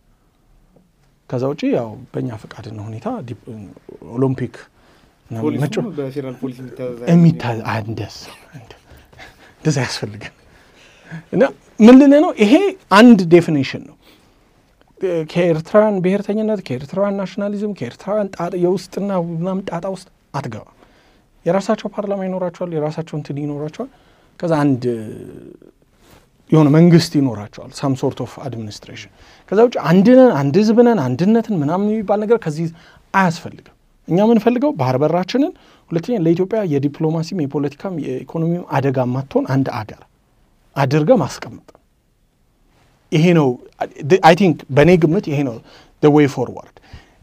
ከዛ 1.30 1.44
ውጭ 1.52 1.62
ያው 1.76 1.88
በእኛ 2.12 2.30
ፈቃድና 2.42 2.80
ሁኔታ 2.88 3.06
ኦሎምፒክ 4.16 4.56
እንደዛ 9.58 9.76
ያስፈልገን 9.84 10.34
እና 11.32 11.42
ምን 11.80 11.96
ልልህ 12.00 12.20
ነው 12.24 12.30
ይሄ 12.42 12.54
አንድ 12.98 13.20
definition 13.32 13.82
ነው። 13.88 13.96
ከኤርትራውያን 15.32 15.96
ብሔርተኝነት፣ 16.04 16.60
ከኤርትራውያን 16.68 17.16
nationalism፣ 17.20 17.72
ከኤርትራውያን 17.78 18.28
የውስጥና 18.64 19.10
ምናምን 19.34 19.62
ጣጣ 19.70 19.84
ውስጥ 19.94 20.08
አትገባም። 20.34 20.72
የራሳቸው 21.46 21.88
ፓርላማ 21.94 22.20
ይኖራቸዋል፣ 22.28 22.70
የራሳቸው 22.76 23.14
እንትን 23.18 23.36
ይኖራቸዋል። 23.42 23.90
ከዛ 24.40 24.52
አንድ 24.64 24.84
የሆነ 26.50 26.68
መንግስት 26.74 27.12
ይኖራቸዋል፣ 27.18 27.70
some 27.78 27.94
sort 28.00 28.18
of 28.24 28.32
administration። 28.46 29.12
ከዛ 29.50 29.58
ውጭ 29.66 29.76
አንድነን 29.90 30.32
አንድ 30.40 30.54
ህዝብ 30.60 30.78
ነን 30.88 31.00
አንድነትን 31.06 31.56
ምናምን 31.62 31.88
የሚባል 31.92 32.18
ነገር 32.24 32.38
ከዚህ 32.44 32.66
አያስፈልግም። 33.14 33.75
እኛ 34.08 34.18
የምንፈልገው 34.24 34.70
ባህር 34.80 34.96
በራችንን፣ 35.02 35.52
ሁለተኛ 35.90 36.14
ለኢትዮጵያ 36.24 36.60
የዲፕሎማሲም 36.72 37.40
የፖለቲካም 37.44 37.94
የኢኮኖሚም 38.04 38.64
አደጋ 38.76 39.06
ማትሆን 39.14 39.44
አንድ 39.54 39.68
አገር 39.78 40.02
አድርገ 40.76 41.10
ማስቀመጥ 41.22 41.68
ይሄ 43.12 43.24
ነው 43.38 43.48
I 44.28 44.34
think 44.40 44.58
በእኔ 44.76 44.90
ግምት 45.02 45.26
ይሄ 45.32 45.40
ነው 45.48 45.56
way 46.02 46.26
forward። 46.32 46.76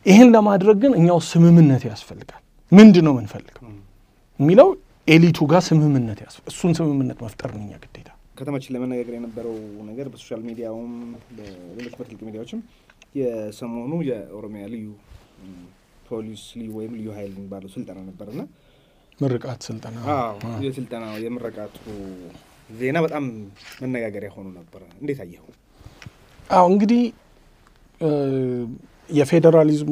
ይህን 0.05 0.29
ለማድረግ 0.35 0.77
ግን 0.83 0.93
እኛው 0.99 1.19
ስምምነት 1.27 1.83
ያስፈልጋል። 1.89 2.41
ምንድን 2.71 3.05
ነው 3.07 3.13
ምንፈልገው 3.17 3.61
የሚለው 4.39 4.69
ኤሊቱ 5.07 5.39
ጋር 5.51 5.61
ስምምነት 5.67 6.19
ያስፈልጋል። 6.25 6.51
እሱን 6.53 6.73
ስምምነት 6.79 7.17
መፍጠር 7.25 7.49
ነው 7.53 7.61
እኛ 7.65 7.73
ግዴታ። 7.83 8.09
ከተማችን 8.37 8.73
ለመነጋገር 8.75 9.13
የነበረው 9.17 9.55
ነገር 9.89 10.05
በሶሻል 10.13 10.41
ሚዲያውም 10.47 10.91
በሌሎች 11.37 11.93
በትልቅ 11.99 12.19
ሚዲያዎችም 12.27 12.61
የሰሞኑ 13.19 13.93
የኦሮሚያ 14.09 14.63
ልዩ 14.73 14.87
ፖሊስ 16.13 16.43
ልዩ 16.59 16.69
ወይም 16.79 16.93
ልዩ 16.99 17.09
ኃይል 17.17 17.31
የሚባለው 17.33 17.69
ስልጠና 17.75 17.99
ነበርና 18.09 18.41
ምርቃት 19.19 19.61
ስልጠና 19.67 19.97
የስልጠና 20.65 21.05
የምረቃቱ 21.23 21.75
ዜና 22.77 22.97
በጣም 23.05 23.23
መነጋገሪያ 23.81 24.29
ሆኖ 24.35 24.47
ነበረ። 24.57 24.81
እንዴት 25.01 25.19
አየኸው? 25.23 25.49
አዎ 26.49 26.65
እንግዲህ 26.73 27.01
የፌዴራሊዝሙ 29.09 29.91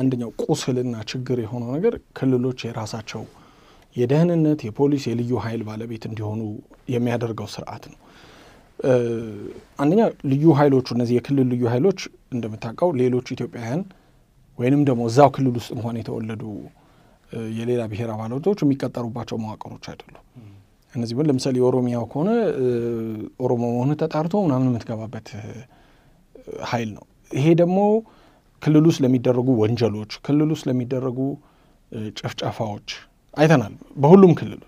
አንደኛው 0.00 0.30
ቁስልና 0.44 0.96
ችግር 1.10 1.38
የሆነው 1.44 1.70
ነገር 1.76 1.94
ክልሎች 2.18 2.58
የራሳቸው 2.66 3.22
የደህንነት፣ 3.96 4.60
የፖሊስ፣ 4.66 5.04
የልዩ 5.10 5.32
ኃይል 5.44 5.62
ባለቤት 5.68 6.04
እንዲሆኑ 6.08 6.40
የሚያደርገው 6.94 7.48
ስርዓት 7.54 7.84
ነው። 7.92 7.98
አንደኛ 9.78 10.00
ልዩ 10.32 10.46
ኃይሎቹ 10.60 10.86
እነዚህ 10.96 11.14
የክልል 11.18 11.46
ልዩ 11.52 11.64
ኃይሎች 11.72 12.00
እንደምታውቀው 12.34 12.90
ሌሎች 13.02 13.26
ኢትዮጵያውያን 13.36 13.82
ወይንም 14.58 14.82
ደግሞ 14.88 15.02
እዛው 15.10 15.28
ክልል 15.34 15.54
ውስጥ 15.58 15.70
እንኳን 15.76 15.96
የተወለዱ 16.00 16.42
የሌላ 17.56 17.82
ብሔር 17.92 18.10
አባላቶች 18.14 18.58
የሚቀጠሩባቸው 18.64 19.36
መዋቅሮች 19.44 19.86
አይደሉም። 19.92 20.24
እነዚህ 20.94 21.14
ምን 21.18 21.26
ለምሳሌ 21.30 21.54
የኦሮሚያው 21.60 22.04
ከሆነ 22.10 22.30
ኦሮሞ 23.44 23.62
መሆኑ 23.72 23.90
ተጣርቶ 24.02 24.34
ምናምን 24.46 24.68
የምትገባበት 24.70 25.28
ኃይል 26.70 26.90
ነው። 26.98 27.04
ይሄ 27.30 27.46
ደግሞ 27.62 27.78
ክልል 28.62 28.84
ውስጥ 28.90 29.00
ለሚደረጉ 29.04 29.48
ወንጀሎች፣ 29.62 30.12
ክልል 30.26 30.50
ውስጥ 30.54 30.64
ለሚደረጉ 30.68 31.18
ጭፍጨፋዎች 32.18 32.88
አይተናል። 33.34 33.74
በሁሉም 34.02 34.32
ክልል 34.40 34.62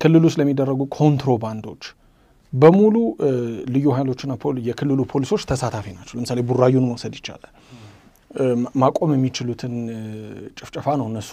ክልል 0.00 0.22
ውስጥ 0.28 0.38
ለሚደረጉ 0.40 0.80
ኮንትሮባንዶች 0.96 1.82
በሙሉ 2.52 2.96
ልዩ 3.74 3.86
ኃይሎችና 3.96 4.32
የክልሉ 4.68 5.00
ፖሊሶች 5.12 5.42
ተሳታፊ 5.50 5.86
ናቸው። 5.96 6.14
ለምሳሌ 6.18 6.40
ቡራዩን 6.48 6.86
መውሰድ 6.88 7.14
ይቻላል። 7.18 7.52
ማቆም 8.80 9.10
የሚችሉትን 9.14 9.74
ጭፍጨፋ 10.58 10.86
ነው 11.00 11.06
እነሱ 11.10 11.30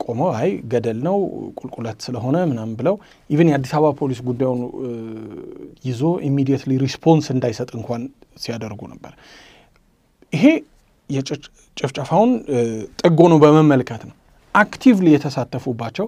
ቆመው 0.00 0.28
አይ 0.38 0.50
ገደል 0.72 0.98
ነው 1.06 1.16
ቁልቁለት 1.60 1.98
ስለሆነ 2.06 2.36
ምናምን 2.50 2.74
ብለው 2.80 2.96
even 3.30 3.48
የአዲስ 3.50 3.72
አበባ 3.76 3.90
ፖሊስ 4.00 4.20
ጉዳዩን 4.28 4.60
ይዞ 5.84 6.02
immediately 6.28 6.72
response 6.84 7.26
እንዳይሰጥ 7.34 7.70
እንኳን 7.78 8.02
ሲያደርጉ 8.42 8.80
ነበር። 8.92 9.12
ይሄ 10.32 10.44
የጭፍጨፋውን 11.10 12.32
ጎኑን 13.02 13.34
በመመልከት 13.44 14.02
ነው። 14.08 14.14
actively 14.54 15.08
የተሳተፉባቸው 15.14 16.06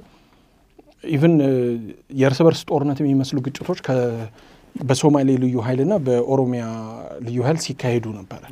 even 1.09 1.35
የእርስ 2.21 2.41
በርስ 2.47 2.63
ጦርነት 2.71 2.99
የሚመስሉ 3.03 3.39
ግጭቶች 3.47 3.79
በሶማሌ 4.85 5.29
ልዩ 5.45 5.57
ኃይልና 5.67 5.95
በኦሮሚያ 6.07 6.65
ልዩ 7.27 7.39
ኃይል 7.47 7.59
ሲካሄዱ 7.65 8.07
ነበረ። 8.19 8.43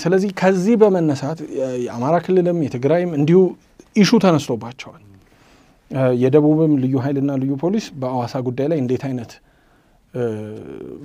ስለዚህ 0.00 0.30
ከዚህ 0.40 0.74
በመነሳት 0.82 1.38
የአማራ 1.84 2.14
ክልልም 2.24 2.58
የትግራይም 2.64 3.10
እንዲሁ 3.18 3.40
issue 3.96 4.10
ተነስቶባቸዋል። 4.24 5.02
የደቡብም 6.20 6.72
ልዩ 6.82 6.94
ኃይልና 7.02 7.32
ልዩ 7.42 7.52
ፖሊስ 7.62 7.84
በአዋሳ 8.00 8.34
ጉዳይ 8.46 8.66
ላይ 8.72 8.78
እንዴት 8.82 9.02
አይነት 9.08 9.32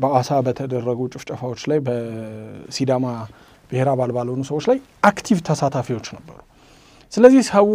በአዋሳ 0.01 0.31
በተደረጉ 0.45 0.99
ጭፍጨፋዎች 1.13 1.61
ላይ 1.71 1.79
በሲዳማ 1.87 3.05
ብሔር 3.71 3.89
አባል 3.91 4.11
ባልሆኑ 4.15 4.41
ሰዎች 4.49 4.65
ላይ 4.69 4.77
active 5.09 5.37
ተሳታፊዎች 5.49 6.07
ነበሩ። 6.15 6.37
ስለዚህ 7.13 7.41
ሰው 7.49 7.69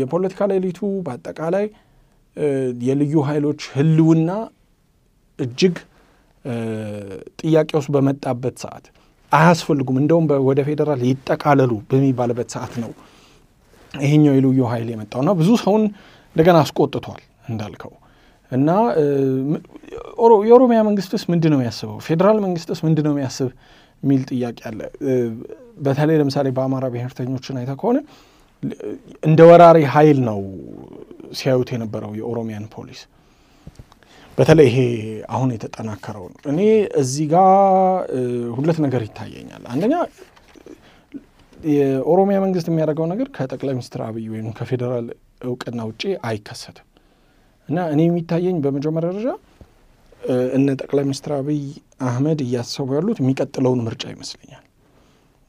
የፖለቲካ 0.00 0.48
ኤሊቱ 0.54 0.80
በአጠቃላይ 1.06 1.66
የልዩ 2.86 3.14
ኃይሎች 3.28 3.60
ሕልውና 3.74 4.30
እጅግ 5.38 5.76
ጥያቄ 7.40 7.70
ውስጥ 7.78 7.90
በመጣበት 7.96 8.56
ሰዓት 8.64 8.84
አያስፈልጉም፣ 9.32 9.96
እንደውም 10.00 10.26
ወደ 10.48 10.60
ፌዴራል 10.68 11.00
ይጠቃለሉ 11.08 11.72
በሚባልበት 11.90 12.48
ሰዓት 12.54 12.74
ነው 12.82 12.90
ይሄኛው 13.94 14.34
የልዩ 14.36 14.60
ኃይል 14.72 14.88
የመጣውና 14.92 15.30
ብዙ 15.38 15.50
ሰውን 15.62 15.84
እንደገና 16.36 16.56
አስቆጥቷል 16.64 17.20
እንዳልከው 17.48 17.92
እና 18.52 18.70
የኦሮሚያ 20.44 20.78
መንግስትስ 20.88 21.22
ምንድን 21.32 21.52
ነው 21.52 21.58
የሚያስበው? 21.58 21.98
ፌዴራል 22.06 22.38
መንግስትስ 22.46 22.80
ምንድን 22.86 23.04
ነው 23.08 23.12
የሚያስብ 23.14 23.48
የሚል 24.02 24.22
ጥያቄ 24.30 24.58
አለ። 24.70 24.80
በተለይ 25.86 26.16
ለምሳሌ 26.20 26.48
በአማራ 26.56 26.84
ብሔርተኞችን 26.94 27.58
አይተ 27.60 27.72
ከሆነ 27.80 27.98
እንደ 29.22 29.40
ወራሪ 29.50 29.78
ኃይል 29.94 30.18
ነው 30.28 30.40
ሲያዩት 31.38 31.68
የነበረው 31.74 32.12
የኦሮሚያን 32.20 32.66
ፖሊስ። 32.74 33.00
በተለይ 34.40 34.66
ይሄ 34.68 34.78
አሁን 35.28 35.48
የተጠናከረው 35.54 36.22
ነው። 36.28 36.38
እኔ 36.52 36.60
እዚህ 37.00 37.24
ጋር 37.32 37.48
ሁለት 38.54 38.78
ነገር 38.84 39.02
ይታየኛል። 39.06 39.64
አንደኛ 39.72 39.94
የኦሮሚያ 41.70 42.36
መንግስት 42.44 42.66
የሚያደርገው 42.70 43.06
ነገር 43.10 43.28
ከጠቅላይ 43.36 43.74
ሚኒስትር 43.78 44.00
አብይ 44.06 44.26
ወይም 44.34 44.46
ከፌዴራል 44.58 45.08
እውቅና 45.44 45.80
ውጭ 45.88 46.02
አይከሰትም 46.28 46.86
እና 47.68 47.80
እኔ 47.92 48.00
የሚታየኝ 48.06 48.56
በመጀመሪያ 48.64 49.10
ደረጃ 49.12 49.28
እነ 50.56 50.68
ጠቅላይ 50.80 51.04
ሚኒስትር 51.08 51.32
አብይ 51.36 51.60
አህመድ 52.06 52.40
እያሰቡ 52.46 52.88
ያሉት 52.96 53.18
የሚቀጥለውን 53.22 53.82
ምርጫ 53.86 54.04
ይመስለኛል። 54.14 54.64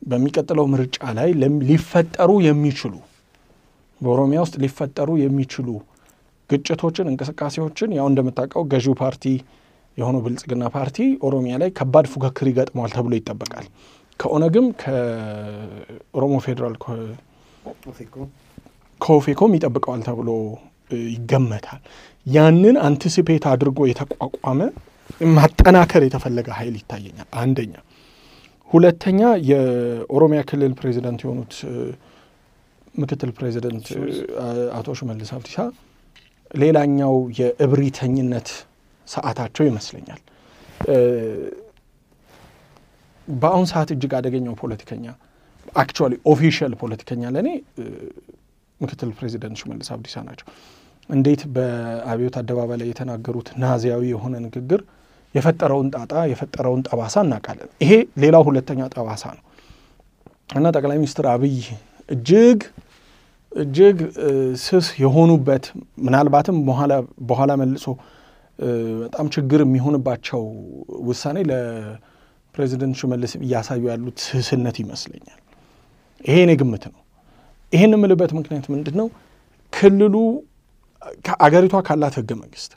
በሚቀጥለው 0.01 0.67
ምርጫ 0.73 0.99
ላይ 1.17 1.29
ሊፈጠሩ 1.69 2.31
የሚችሉ 2.47 2.93
በኦሮሚያ 4.01 4.39
ውስጥ 4.45 4.55
ሊፈጠሩ 4.63 5.09
የሚችሉ 5.23 5.67
ግጭቶችን፣ 6.51 7.09
እንቅስቃሴዎችን 7.11 7.89
ያው 7.97 8.07
እንደምታውቀው 8.11 8.63
ገዢው 8.71 8.95
ፓርቲ 9.01 9.25
የሆነው 9.97 10.21
ብልጽግና 10.25 10.63
ፓርቲ 10.75 10.97
ኦሮሚያ 11.27 11.53
ላይ 11.61 11.69
ከባድ 11.77 12.05
ፉክክር 12.11 12.47
ይገጥመዋል 12.51 12.91
ተብሎ 12.95 13.13
ይጠበቃል። 13.19 13.65
ከኦነግም 14.19 14.67
ከኦሮሞ 14.81 16.33
ፌዴራል 16.45 16.75
ከኦፌኮም 19.01 19.51
ይጠብቀዋል 19.57 20.01
ተብሎ 20.07 20.29
ይገመታል። 21.11 21.81
ያንን 22.25 22.75
አንቲሲፔት 22.87 23.45
አድርጎ 23.51 23.79
የተቋቋመ 23.89 24.59
ማጠናከር 25.35 26.01
የተፈለገ 26.05 26.47
ኃይል 26.57 26.75
ይታየኛል። 26.79 27.29
አንደኛ። 27.41 27.73
ሁለተኛ 28.71 29.21
የኦሮሚያ 29.51 30.41
ክልል 30.49 30.73
ፕሬዚደንት 30.79 31.21
የሆኑት 31.25 31.53
ምክትል 32.95 33.31
ፕሬዚደንት 33.37 33.87
አቶ 34.77 34.87
ሽመልስ 34.99 35.29
አብዲሳ 35.35 35.57
ሌላኛው 36.51 37.15
የእብሪተኝነት 37.39 38.49
ሰዓታቸው 39.07 39.63
ይመስለኛል። 39.69 40.21
በአሁን 43.27 43.65
ሰዓት 43.71 43.89
እጅግ 43.95 44.13
አደገኛው 44.19 44.55
ፖለቲከኛ 44.61 45.05
actually 45.75 46.13
official 46.31 46.73
ፖለቲከኛ 46.81 47.23
ለእኔ 47.35 47.49
ምክትል 48.81 49.09
ፕሬዚደንት 49.17 49.57
ሽመልስ 49.61 49.89
አብዲሳ 49.95 50.23
ናቸው። 50.27 50.47
እንዴት 51.09 51.41
በአብዮት 51.55 52.35
አደባባይ 52.41 52.77
ላይ 52.81 52.87
የተናገሩት 52.91 53.47
ናዚያዊ 53.63 54.03
የሆነ 54.11 54.35
ንግግር 54.45 54.81
የፈጠረውን 55.35 55.87
ጣጣ 55.95 56.13
የፈጠረውን 56.31 56.81
ጠባሳ 56.87 57.15
እናውቃለን። 57.25 57.69
ይሄ 57.83 57.91
ሌላው 58.23 58.43
ሁለተኛ 58.49 58.87
ጠባሳ 58.95 59.23
ነው 59.37 59.43
እና 60.49 60.65
ጠቅላይ 60.75 60.97
ሚኒስትር 61.01 61.25
አብይ 61.33 61.57
እጅግ 62.09 62.59
እጅግ 63.51 63.97
ስስ 64.63 64.87
የሆኑበት 65.03 65.65
ምናልባትም 66.05 66.57
በኋላ 67.29 67.51
መልሶ 67.61 67.85
በጣም 68.99 69.27
ችግር 69.35 69.59
የሚሆንባቸው 69.63 70.41
ውሳኔ 71.07 71.37
ለፕሬዚደንት 71.51 72.95
ሽመልስ 73.01 73.31
እያሳዩ 73.39 73.83
ያሉት 73.91 74.17
ስስነት 74.25 74.77
ይመስለኛል። 74.83 75.39
ይሄ 76.25 76.35
እኔ 76.45 76.51
ግምት 76.61 76.83
ነው። 76.91 76.99
ይህን 77.73 77.93
የምልበት 77.95 78.31
ምክንያት 78.37 78.65
ምንድን 78.73 78.95
ነው? 79.01 79.07
ክልሉ 79.73 80.15
አገሪቷ 81.45 81.75
ካላት 81.87 82.15
ህገ 82.19 82.31
መንግስት 82.41 82.71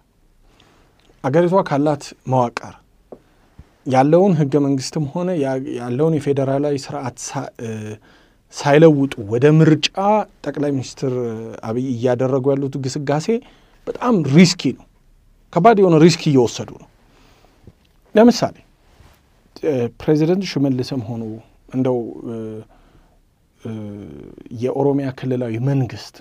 አገሪቷ 1.25 1.63
ካላት 1.69 2.03
መዋቅር 2.33 2.75
ያለውን 3.95 4.33
ህገ 4.41 4.55
መንግስትም 4.67 5.05
ሆነ 5.13 5.31
ያለውን 5.81 6.15
የፌዴራላዊ 6.19 6.77
ስርዓት 6.85 7.19
ሳይለውጡ 8.55 9.15
ወደ 9.33 9.47
ምርጫ 9.59 9.89
ጠቅላይ 10.45 10.71
ሚኒስትር 10.77 11.13
አብይ 11.69 11.87
እያደረጉ 11.95 12.45
ያሉት 12.53 12.75
ግስጋሴ 12.85 13.27
በጣም 13.87 14.15
risky 14.37 14.63
ነው። 14.79 14.87
ከባድ 15.53 15.79
የሆነ 15.83 15.97
risk 16.05 16.23
እየወሰዱ 16.31 16.71
ነው። 16.83 16.89
ለምሳሌ 18.15 18.57
ፕሬዚደንት 20.01 20.45
ሽመልስም 20.51 21.03
ሆኑ 21.09 21.23
እንደው 21.75 21.99
የኦሮሚያ 24.63 25.09
ክልላዊ 25.19 25.55
መንግስት 25.71 26.15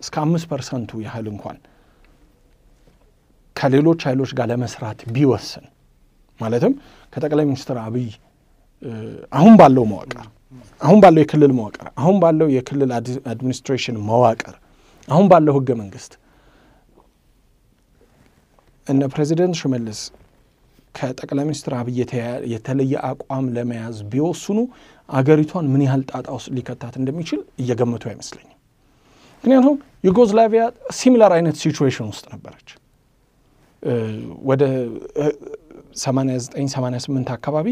እስከ 0.00 0.14
አምስት 0.24 0.46
percent 0.52 0.89
ኡ 0.89 1.00
ያህል 1.04 1.26
እንኳን 1.32 1.56
ከሌሎች 3.56 4.00
ኃይሎች 4.08 4.30
ጋር 4.38 4.46
ለመስራት 4.52 5.00
ቢወስን 5.14 5.64
ማለትም 6.40 6.74
ከጠቅላይ 7.12 7.46
ሚኒስትር 7.50 7.78
አብይ 7.84 8.08
አሁን 9.32 9.54
ባለው 9.60 9.84
መዋቅር 9.90 10.26
አሁን 10.80 10.98
ባለው 11.02 11.20
የክልል 11.22 11.52
መዋቅር 11.58 11.86
አሁን 12.00 12.16
ባለው 12.22 12.48
የክልል 12.54 12.90
administration 13.32 13.96
መዋቅር 14.08 14.54
አሁን 15.08 15.26
ባለው 15.32 15.54
ህገ 15.58 15.70
መንግስት 15.80 16.12
እነ 18.86 19.02
ፕሬዚደንት 19.14 19.56
ሽመልስ 19.60 20.00
ከጠቅላይ 20.94 21.44
ሚኒስትር 21.48 21.72
አብይ 21.80 21.98
የተለየ 22.52 22.94
አቋም 23.10 23.46
ለመያዝ 23.56 23.98
ቢወስኑ 24.12 24.58
አገሪቷን 25.08 25.66
ምን 25.72 25.82
ያህል 25.86 26.02
ጣጣ 26.10 26.26
ውስጥ 26.36 26.48
ሊከታት 26.56 26.94
እንደሚችል 27.00 27.40
እየገመቱ 27.62 28.04
አይመስለኝም። 28.10 28.56
ምክንያቱም 29.44 29.76
ዩጎዝላቪያ 30.04 30.62
similar 30.98 31.32
አይነት 31.36 31.56
situation 31.62 32.06
ውስጥ 32.12 32.24
ነበረች። 32.34 32.68
ወደ 34.50 34.62
89 36.00 36.74
88 36.74 37.32
አካባቢ 37.36 37.68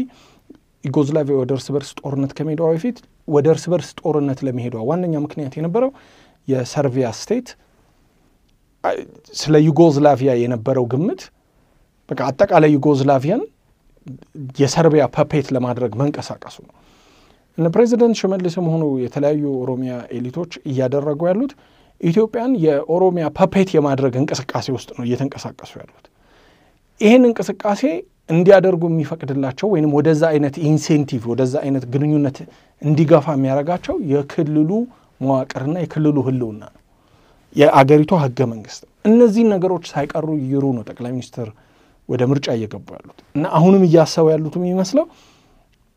ዩጎዝላቪያ 0.83 1.35
ወደ 1.41 1.51
እርስ 1.55 1.67
በርስ 1.73 1.89
ጦርነት 1.99 2.31
ከመሄዷ 2.37 2.61
በፊት 2.69 2.97
ወደ 3.27 3.47
እርስ 3.53 3.65
በርስ 3.71 3.89
ጦርነት 4.01 4.39
ለመሄዷ 4.47 4.75
ዋነኛ 4.89 5.15
ምክንያት 5.25 5.53
የነበረው 5.59 5.91
የሰርቢያ 6.47 7.07
state 7.19 7.47
ስለ 9.39 9.55
ዩጎዝላቪያ 9.65 10.31
የነበረው 10.41 10.85
ግምት 10.93 11.21
በቃ 12.09 12.19
አጠቃላይ 12.29 12.71
ዩጎዝላቪያን 12.75 13.41
የሰርቢያ 14.59 15.03
puppet 15.15 15.47
ለማድረግ 15.55 15.91
መንቀሳቀሱ 16.01 16.57
ነው። 16.67 16.75
እነ 17.57 17.67
ፕሬዚደንት 17.75 18.17
ሽመልስም 18.19 18.67
ሆኑ 18.73 18.83
የተለያዩ 19.03 19.43
ኦሮሚያ 19.63 19.93
ኤሊቶች 20.17 20.51
እያደረጉ 20.69 21.19
ያሉት 21.29 21.51
ኢትዮጵያን 22.01 22.51
የኦሮሚያ 22.65 23.25
puppet 23.37 23.69
የማድረግ 23.75 24.13
እንቅስቃሴ 24.21 24.67
ውስጥ 24.77 24.89
ነው 24.97 25.03
እየተንቀሳቀሱ 25.07 25.71
ያሉት። 25.81 26.05
ይህን 27.01 27.23
እንቅስቃሴ 27.29 27.81
እንዲያደርጉ 28.29 28.83
የሚፈቅድላቸው 28.91 29.67
ወይም 29.73 29.91
ወደዛ 29.97 30.23
አይነት 30.33 30.55
incentive 30.69 31.23
ወደዛ 31.31 31.53
አይነት 31.65 31.83
ግንኙነት 31.93 32.37
እንዲገፋ 32.81 33.25
የሚያደርጋቸው 33.37 33.95
የክልሉ 34.11 34.69
መዋቅርና 35.21 35.75
የክልሉ 35.83 36.17
ሕልውና 36.27 36.61
ነው፣ 36.67 36.81
የአገሪቷ 37.55 38.11
ህገ 38.23 38.39
መንግስት። 38.51 38.81
እነዚህን 39.05 39.49
ነገሮች 39.55 39.85
ሳይቀይሩ 39.93 40.65
ነው 40.77 40.83
ጠቅላይ 40.89 41.11
ሚኒስትር 41.15 41.47
ወደ 42.09 42.21
ምርጫ 42.31 42.47
እየገቡ 42.57 42.85
ያሉት 42.97 43.19
እና 43.35 43.45
አሁንም 43.57 43.83
እያሰቡ 43.87 44.25
ያሉት 44.33 44.55
የሚመስለው 44.59 45.05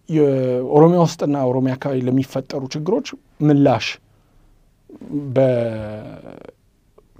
የኦሮሚያ 0.09 0.99
ውስጥና 1.07 1.37
ኦሮሚያ 1.51 1.73
አካባቢ 1.77 1.99
ለሚፈጠሩ 2.07 2.63
ችግሮች 2.75 3.09
ምላሽ 3.47 3.87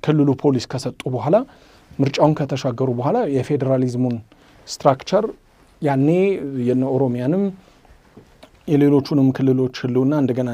በክልሉ 0.03 0.29
ፖሊስ 0.43 0.65
ከሰጡ 0.73 1.01
በኋላ 1.15 1.37
ምርጫውን 1.99 2.35
ከተሻገሩ 2.39 2.89
በኋላ 2.99 3.19
የፌዴራሊዝሙን 3.37 4.17
structure 4.67 5.25
ያኔ 5.83 6.09
የነ 6.69 6.83
ኦሮሚያንም 6.97 7.45
የሌሎቹንም 8.69 9.29
ክልሎች 9.37 9.77
ህልውና 9.85 10.15
እንደገና 10.23 10.51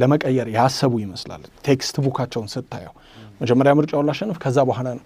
ለመቀየር 0.00 0.48
ያሰቡ 0.56 0.94
ይመስላል። 1.02 1.42
textbook 1.66 1.96
ኣቸውን 2.06 2.48
ስታየው 2.54 2.94
መጀመሪያ 3.40 3.72
ምርጫውን 3.78 4.08
ላሸንፍ፣ 4.08 4.36
ከዛ 4.44 4.58
በኋላ 4.70 4.88
ነው 4.96 5.04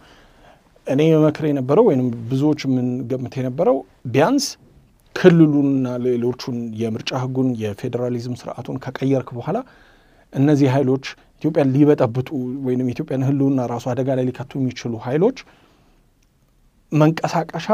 እኔ 0.87 1.03
እመክር 1.25 1.45
የነበረው 1.49 1.85
ወይም 1.89 2.01
ብዙዎች 2.31 2.61
የምንገምት 2.67 3.35
የነበረው 3.41 3.77
ቢያንስ 4.15 4.47
ክልሉንና 5.17 5.87
ሌሎቹን 6.05 6.59
የምርጫ 6.81 7.11
ህጉን 7.23 7.49
የፌዴራሊዝም 7.63 8.35
ስርዓቱን 8.41 8.77
ከቀየርክ 8.85 9.31
በኋላ 9.39 9.59
እነዚህ 10.33 10.69
ኃይሎች 10.75 11.05
ኢትዮጵያን 11.39 11.73
ሊበጠብጡ 11.75 12.29
ወይም 12.67 12.81
የኢትዮጵያን 12.83 13.25
ህልውና 13.29 13.67
ራሱ 13.73 13.87
አደጋ 13.93 14.09
ላይ 14.19 14.25
ሊከቱ 14.29 14.53
የሚችሉ 14.61 14.93
ኃይሎች 15.07 15.39
መንቀሳቀሻ 16.93 17.67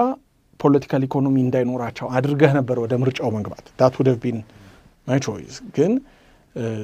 political 0.65 1.03
economy 1.07 1.37
እንዳይኖራቸው 1.45 2.07
አድርገህ 2.17 2.53
ነበር 2.59 2.77
ወደ 2.85 2.95
ምርጫው 3.03 3.31
መግባት። 3.37 3.65
that 3.81 3.95
would 4.01 4.11
been 4.23 4.39
my 5.07 5.21
choice። 5.27 5.57
ግን 5.77 5.93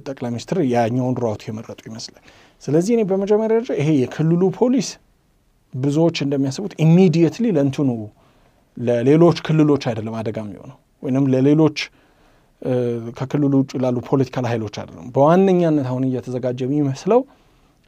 ጠቅላይ 0.06 0.30
ሚኒስትር 0.32 0.58
ያኛውን 0.72 1.14
route 1.24 1.42
የመረጡ 1.48 1.80
ይመስላል። 1.88 2.22
ስለዚህ 2.62 2.92
እኔ 2.96 3.02
በመጀመሪያ 3.10 3.48
ደረጃ 3.54 3.70
ይሄ 3.80 3.90
የክልሉ 4.00 4.42
ፖሊስ 4.58 4.88
ብዙዎች 5.74 6.16
እንደሚያስቡት 6.24 6.72
immediately 6.84 7.46
ለእንትኑ 7.56 7.90
ለሌሎች 8.76 9.38
ክልሎች 9.46 9.82
አይደለም 9.90 10.14
አደጋ 10.20 10.38
የሚሆነው 10.44 10.76
ወይም 11.02 11.26
ለሌሎች 11.34 11.78
ከክልሉ 13.18 13.52
ውጭ 13.60 13.72
ላሉ 13.82 13.98
political 14.08 14.44
ኃይሎች 14.50 14.74
አይደለም። 14.80 15.06
በዋነኛነት 15.14 15.86
አሁን 15.90 16.02
እየተዘጋጀ 16.08 16.60
የሚመስለው 16.66 17.20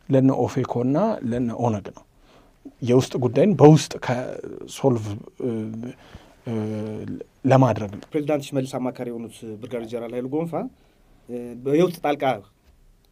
ለነ 0.09 0.31
ኦፌኮና 0.45 0.97
ለነ 1.25 1.49
ኦነግ 1.65 1.87
ነው። 1.97 2.05
የውስጥ 2.83 3.13
ጉዳይን 3.25 3.53
በውስጥ 3.61 3.93
ከሶልቭ 4.05 5.05
ለማድረግ 7.45 7.91
ነው። 7.95 8.07
ፕሬዚዳንት 8.13 8.45
ሽመልስ 8.49 8.73
አማካሪ 8.79 9.09
የሆኑት 9.13 9.37
ብርጋዴር 9.61 9.87
ጀነራል 9.93 10.15
ኃይሉ 10.17 10.29
ጎንፋ 10.35 10.55
የውስጥ 11.77 11.99
ጣልቃ 12.05 12.25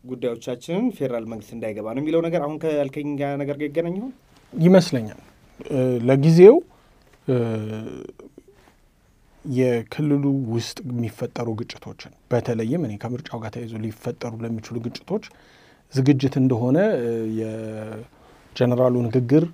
ጉዳዮቻችንን 0.04 0.84
ፌዴራል 0.98 1.24
መንግስት 1.32 1.50
እንዳይገባ 1.56 1.86
ነው 1.96 2.02
የሚለው 2.02 2.20
ነገር 2.26 2.42
አሁን 2.46 2.56
ከያልከኝ 2.62 3.08
ነገር 3.42 3.56
ጋር 3.58 3.66
ይገናኝ 3.68 3.96
ይሆን 3.98 4.12
ይመስለኛል። 4.52 5.20
ለጊዜው 6.08 6.56
የክልሉ 9.44 10.24
ውስጥ 10.54 10.78
የሚፈጠሩ 10.88 11.48
ግጭቶችን 11.60 12.12
በተለይም 12.32 12.82
እኔ 12.86 12.94
ከምርጫው 13.02 13.38
ጋር 13.42 13.50
ተያይዞ 13.54 13.74
ሊፈጠሩ 13.84 14.32
ለሚችሉ 14.42 14.76
ግጭቶች 14.86 15.24
ዝግጅት 15.92 16.34
እንደሆነ 16.42 16.78
የጀኔራሉ 18.52 18.94
ንግግር 19.06 19.44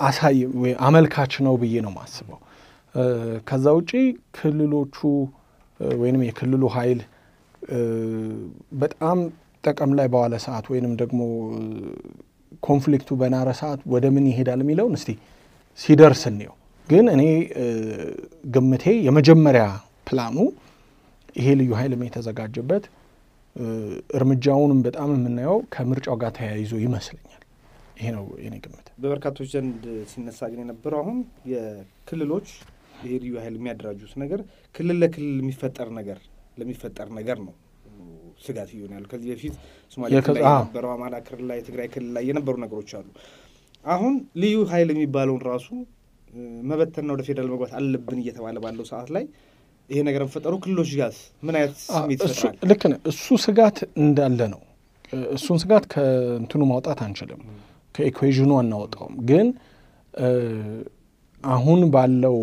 አሳይ 0.00 0.36
አመልካች 0.86 1.32
ነው 1.46 1.54
ብዬ 1.62 1.74
ነው 1.86 1.92
የማስበው። 1.92 2.40
ከዛ 3.48 3.66
ውጪ 3.78 3.90
ክልሎቹ 4.36 4.96
ወይንም 5.98 6.22
የክልሉ 6.26 6.64
ኃይል 6.74 7.00
በጣም 8.82 9.18
ጥቅም 9.64 9.90
ላይ 9.98 10.06
በዋለ 10.12 10.34
ሰዓት 10.46 10.66
ወይንም 10.72 10.92
ደግሞ 11.02 11.20
ኮንፍሊክቱ 12.62 13.10
በናረ 13.20 13.48
ሰዓት 13.60 13.80
ወደ 13.94 14.06
ምን 14.14 14.24
ይሄዳል 14.30 14.60
የሚለውን 14.64 14.94
እስቲ 14.98 15.10
ሲደርስ 15.80 16.22
እንየው። 16.30 16.54
ግን 16.88 17.06
እኔ 17.14 17.22
ግምቴ 18.54 18.84
የመጀመሪያ 19.06 19.64
ፕላኑ 20.08 20.36
ይሄ 21.36 21.48
ልዩ 21.60 21.70
ኃይልም 21.78 22.02
የተዘጋጀበት 22.06 22.84
እርምጃውንም 24.16 24.80
በጣም 24.86 25.10
የምናየው 25.16 25.56
ከምርጫው 25.74 26.16
ጋር 26.22 26.32
ተያይዞ 26.38 26.72
ይመስለኛል። 26.84 27.41
ይሄ 28.02 28.10
ነው 28.16 28.24
የኔ 28.44 28.54
ግምት። 28.62 28.86
በበርካቶች 29.02 29.48
ዘንድ 29.52 29.82
ሲነሳ 30.12 30.40
ግን 30.52 30.60
የነበረው 30.62 31.00
አሁን 31.02 31.18
የክልሎች 31.52 32.48
ይሄ 33.02 33.12
ልዩ 33.22 33.34
ኃይል 33.42 33.54
የሚያደራጁት 33.58 34.12
ነገር 34.22 34.40
ክልል 34.74 34.98
ለክልል 35.02 35.36
የሚፈጠር 35.42 35.88
ነገር 35.98 36.18
ለሚፈጠር 36.58 37.08
ነገር 37.18 37.38
ነው 37.46 37.54
ስጋት 38.42 38.70
ያሉ 38.74 39.04
ከዚህ 39.10 39.28
በፊት 39.32 39.54
ሶማሌ 39.96 40.10
ክልል 40.26 40.36
ላይ 40.38 40.44
የነበረው 40.50 40.90
አማራ 40.94 41.14
ክልል 41.26 41.46
ላይ 41.50 41.58
ትግራይ 41.66 41.88
ክልል 41.94 42.10
ላይ 42.16 42.24
የነበሩ 42.30 42.54
ነገሮች 42.64 42.90
አሉ። 42.98 43.08
አሁን 43.84 44.14
ልዩ 44.42 44.56
ኃይል 44.72 44.88
የሚባለውን 44.94 45.42
ራሱ 45.50 45.68
መበተንና 46.70 47.10
ወደ 47.14 47.22
ፌዴራል 47.28 47.48
መግባት 47.52 47.72
አለብን 47.78 48.20
እየተባለ 48.22 48.58
ባለው 48.64 48.84
ሰዓት 48.90 49.08
ላይ 49.16 49.24
ይሄ 49.88 50.00
ነገር 50.08 50.22
መፈጠሩ 50.26 50.54
ክልሎች 50.64 50.90
ጋር 51.00 51.14
ምን 51.46 51.54
አይነት 51.58 51.74
ስሜት 51.86 52.20
ይፈጥራል? 52.20 52.54
ልክ 52.70 52.82
ነህ። 52.90 52.98
እሱ 53.10 53.26
ስጋት 53.44 53.78
እንዳለ 54.02 54.40
ነው። 54.54 54.60
እሱን 55.36 55.56
ስጋት 55.62 55.84
ከእንትኑ 55.92 56.62
ማውጣት 56.70 57.00
አንችልም፣ 57.06 57.40
ከኢኩዌዥኑ 57.94 58.50
አናወጣውም። 58.60 59.14
ግን 59.30 59.46
አሁን 61.44 61.80
ባለው 61.94 62.36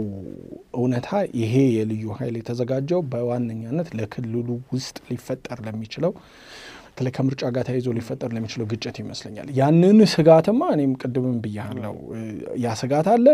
እውነታ 0.77 1.09
ይሄ 1.41 1.53
የልዩ 1.75 2.05
ኃይል 2.17 2.35
የተዘጋጀው 2.39 3.01
በዋነኛነት 3.12 3.89
ለክልሉ 3.99 4.35
ውስጥ 4.73 4.97
ሊፈጠር 5.09 5.59
ለሚችለው 5.67 6.12
በተለይ 6.89 7.13
ከምርጫ 7.17 7.41
ጋር 7.55 7.63
ተያይዞ 7.67 7.89
ሊፈጠር 7.97 8.29
ለሚችለው 8.35 8.65
ግጭት 8.71 8.95
ይመስለኛል። 9.01 9.47
ያንን 9.59 9.99
ስጋትማ 10.13 10.62
እኔም 10.75 10.93
ቅድምም 11.01 11.38
ብያለሁ፣ 11.43 11.95
ያ 12.63 12.73
ስጋት 12.81 13.07
አለ። 13.13 13.25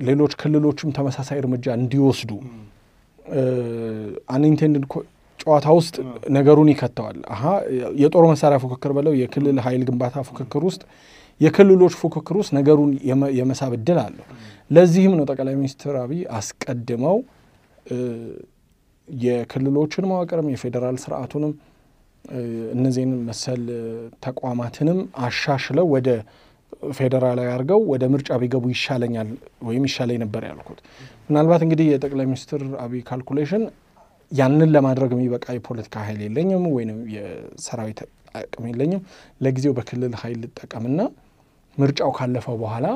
ሌሎች 0.00 0.32
ክልሎችም 0.40 0.92
ተመሳሳይ 0.96 1.38
እርምጃ 1.42 1.66
እንዲወስዱ 1.78 2.30
አንኢንቴንድድ 4.34 4.84
ጨዋታ 5.40 5.66
ውስጥ 5.78 5.94
ነገሩን 6.36 6.68
ይከተዋል። 6.72 7.18
አሀ 7.34 7.42
የጦር 8.02 8.24
መሳሪያ 8.30 8.58
ፉክክር 8.64 8.92
በለው 8.96 9.14
የክልል 9.20 9.58
ኃይል 9.64 9.82
ግንባታ 9.88 10.22
ፉክክር 10.28 10.62
ውስጥ 10.68 10.82
የክልሎች 11.40 11.94
ፉክክር 12.00 12.36
ውስጥ 12.40 12.52
ነገሩን 12.58 12.90
የመሳብ 13.38 13.72
እድል 13.78 13.98
አለው። 14.02 14.26
ለዚህም 14.70 15.14
ነው 15.18 15.24
ጠቅላይ 15.30 15.54
ሚኒስትር 15.60 15.94
አብይ 16.02 16.20
አስቀድመው 16.36 17.16
የክልሎችን 19.08 20.06
መዋቅርም 20.10 20.48
የፌዴራል 20.52 20.96
ስርዓቱንም 21.02 21.52
እነዚህን 22.74 23.12
መሰል 23.26 23.64
ተቋማትንም 24.26 24.98
አሻሽለው 25.24 25.86
ወደ 25.94 26.08
ፌዴራላዊ 26.90 27.48
አድርገው 27.50 27.80
ወደ 27.90 28.04
ምርጫ 28.12 28.36
ቢገቡ 28.40 28.64
ይሻለኛል 28.72 29.28
ወይም 29.66 29.84
ይሻለኝ 29.88 30.18
ነበር 30.22 30.42
ያልኩት። 30.48 30.78
ምናልባት 31.28 31.62
እንግዲህ 31.66 31.86
የጠቅላይ 31.90 32.26
ሚኒስትር 32.30 32.62
አብይ 32.84 33.02
calculation 33.08 33.64
ያንን 34.32 34.70
ለማድረግ 34.74 35.10
የሚበቃ 35.14 35.46
የፖለቲካ 35.56 35.96
ኃይል 36.06 36.20
የለኝም 36.24 36.64
ወይም 36.76 36.90
የሰራዊት 37.14 38.00
አቅም 38.34 38.64
የለኝም፣ 38.70 39.02
ለጊዜው 39.40 39.72
በክልል 39.76 40.14
ኃይል 40.22 40.38
ልጠቀምና 40.44 41.00
ምርጫው 41.78 42.10
ካለፈው 42.18 42.56
በኋላ 42.62 42.86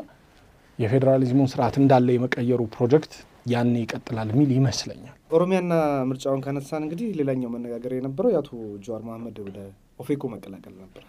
የፌዴራሊዝሙን 0.78 1.50
ስርዓት 1.52 1.76
እንዳለ 1.80 2.08
የመቀየሩ 2.14 2.60
ፕሮጀክት 2.74 3.14
ያኔ 3.52 3.74
ይቀጥላል 3.82 4.28
የሚል 4.32 4.50
ይመስለኛል። 4.56 5.14
ኦሮሚያና 5.36 5.72
ምርጫውን 6.10 6.42
ካነሳን 6.44 6.82
እንግዲህ 6.84 7.08
ሌላኛው 7.20 7.50
መነጋገር 7.54 7.92
የነበረው 7.96 8.30
የአቶ 8.34 8.50
ጀዋር 8.84 9.02
መሀመድ 9.08 9.36
ወደ 9.46 9.58
ኦፌኮ 10.02 10.22
መቀላቀል 10.34 10.74
ነበር። 10.82 11.02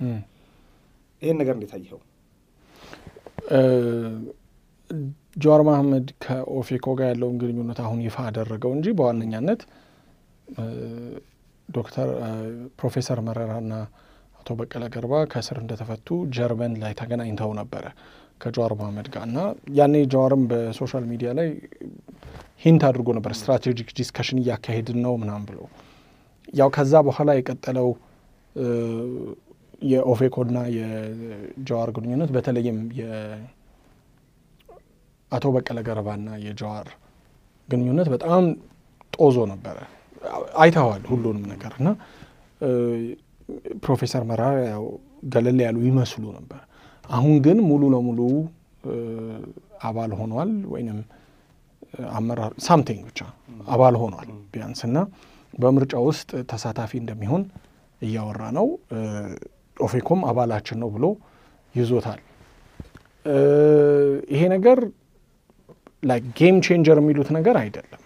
ይህን 1.21 1.37
ነገር 1.41 1.53
እንዴት 1.57 1.73
አየኸው? 1.77 1.99
ጀዋር 5.37 5.61
መሀመድ 5.67 6.07
ከኦፌኮ 6.23 6.87
ጋር 6.99 7.07
ያለውን 7.11 7.35
ግንኙነት 7.41 7.79
አሁን 7.83 7.99
ይፋ 8.05 8.17
አደረገው 8.29 8.71
እንጂ 8.77 8.87
በዋነኛነት 8.99 9.61
ዶክተር 11.69 12.09
ፕሮፌሰር 12.79 13.19
መረራና 13.27 13.73
አቶ 14.39 14.49
በቀለ 14.59 14.83
ገርባ 14.93 15.13
ከእስር 15.31 15.57
እንደተፈቱ 15.61 16.07
ጀርመን 16.35 16.73
ላይ 16.81 16.93
ተገናኝተው 16.99 17.51
ነበረ። 17.59 17.85
ከጀዋር 18.41 18.71
መሀመድ 18.79 19.07
ጋር 19.13 19.23
እና 19.27 19.39
ያኔ 19.77 19.95
ጀዋርም 20.11 20.43
በ 20.51 20.64
social 20.64 21.03
media 21.09 21.29
ላይ 21.39 21.49
hint 22.65 22.83
አድርጎ 22.89 23.07
ነበር 23.17 23.31
strategic 23.39 23.89
discussion 23.97 24.39
እያካሄድን 24.41 24.99
ነው 25.05 25.13
ምናምን 25.21 25.43
ብሎ 25.49 25.59
ያው 26.53 26.69
ከዛ 26.75 26.93
በኋላ 27.07 27.29
የቀጠለው 27.37 27.89
የኦፌኮና 29.83 30.57
የጀዋር 30.77 31.89
ግንኙነት 31.97 32.29
በተለይም 32.35 32.79
የአቶ 32.99 33.45
በቀለ 35.55 35.79
ገርባና 35.87 36.29
የጀዋር 36.45 36.87
ግንኙነት 37.69 38.07
በጣም 38.15 38.43
ጦዞ 39.13 39.37
ነበረ። 39.51 39.77
አይተዋል 40.61 41.03
ሁሉንም 41.11 41.45
ነገር 41.51 41.73
እና 41.79 41.89
ፕሮፌሰር 43.83 44.23
መረራ 44.29 44.43
ያው 44.67 44.83
ገለል 45.33 45.59
ያሉ 45.65 45.77
ይመስሉ 45.87 46.23
ነበር። 46.37 46.61
አሁን 47.09 47.35
ግን 47.45 47.57
ሙሉ 47.69 47.83
ለሙሉ 47.93 48.19
አባል 49.87 50.11
ሆኗል 50.19 50.51
ወይንም 50.73 50.99
አመራር 52.13 52.53
something 52.65 53.01
ብቻ 53.09 53.19
አባል 53.67 53.95
ሆኗል 54.01 54.27
ቢያንስ 54.53 54.81
እና 54.87 54.97
በምርጫ 55.53 55.93
ውስጥ 56.07 56.29
ተሳታፊ 56.51 56.91
እንደሚሆን 57.01 57.43
እያወራ 58.01 58.41
ነው። 58.57 58.67
ኦፌኮም 59.77 60.21
አባላችን 60.29 60.77
ነው 60.83 60.89
ብሎ 60.95 61.05
ይዞታል። 61.75 62.19
ይሄ 64.33 64.41
ነገር 64.55 64.79
like 66.03 66.25
game 66.39 66.57
changer 66.65 66.97
የሚሉት 67.01 67.29
ነገር 67.37 67.55
አይደለም። 67.61 68.01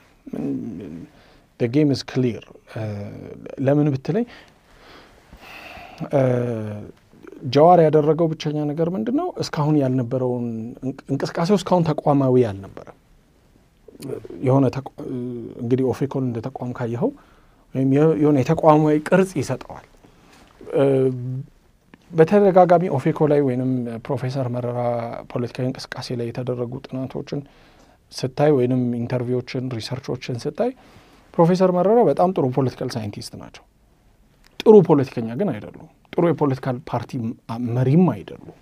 game 1.60 1.90
is 1.96 2.02
clear። 2.10 2.44
ለምን 3.66 3.88
ብትለኝ 3.94 4.26
ጀዋር 7.48 7.80
ያደረገው 7.86 8.28
ብቸኛ 8.32 8.58
ነገር 8.70 8.88
ምንድን 8.96 9.16
ነው? 9.20 9.28
እስካሁን 9.44 9.76
ያልነበረውን 9.82 10.46
እንቅስቃሴው 11.12 11.58
እስካሁን 11.60 11.84
ተቋማዊ 11.90 12.36
አልነበረም። 12.50 12.98
የሆነ 14.46 14.66
እንግዲህ 15.62 15.86
ኦፌኮን 15.92 16.24
እንደ 16.30 16.40
ተቋም 16.48 16.72
ካየኸው 16.78 17.12
ወይም 17.76 17.90
የሆነ 18.22 18.38
የተቋማዊ 18.44 18.96
ቅርጽ 19.08 19.32
ይሰጠዋል። 19.42 19.86
በተደጋጋሚ 22.12 22.84
ኦፌኮ 22.96 23.20
ላይ 23.32 23.40
ወይም 23.46 23.62
ፕሮፌሰር 24.06 24.48
መረራ 24.56 24.80
ፖለቲካዊ 25.32 25.66
እንቅስቃሴ 25.70 26.08
ላይ 26.20 26.28
የተደረጉ 26.30 26.74
ጥናቶችን 26.86 27.40
ስታይ 28.12 28.52
ወይም 28.58 28.84
interview 29.00 29.40
ዎችን፣ 29.40 29.72
research 29.78 30.11
ኦችን 30.11 30.36
ስታይ 30.44 30.72
ፕሮፌሰር 31.34 31.72
መረራ 31.78 32.00
በጣም 32.10 32.34
ጥሩ 32.36 32.46
political 32.58 32.90
scientist 32.96 33.34
ናቸው። 33.42 33.64
ጥሩ 34.66 34.76
ፖለቲከኛ 34.88 35.30
ግን 35.40 35.50
አይደሉም። 35.54 35.88
ጥሩ 36.14 36.24
የ 36.32 36.40
political 36.40 36.78
party 36.90 37.12
መሪም 37.76 38.06
አይደሉም። 38.14 38.58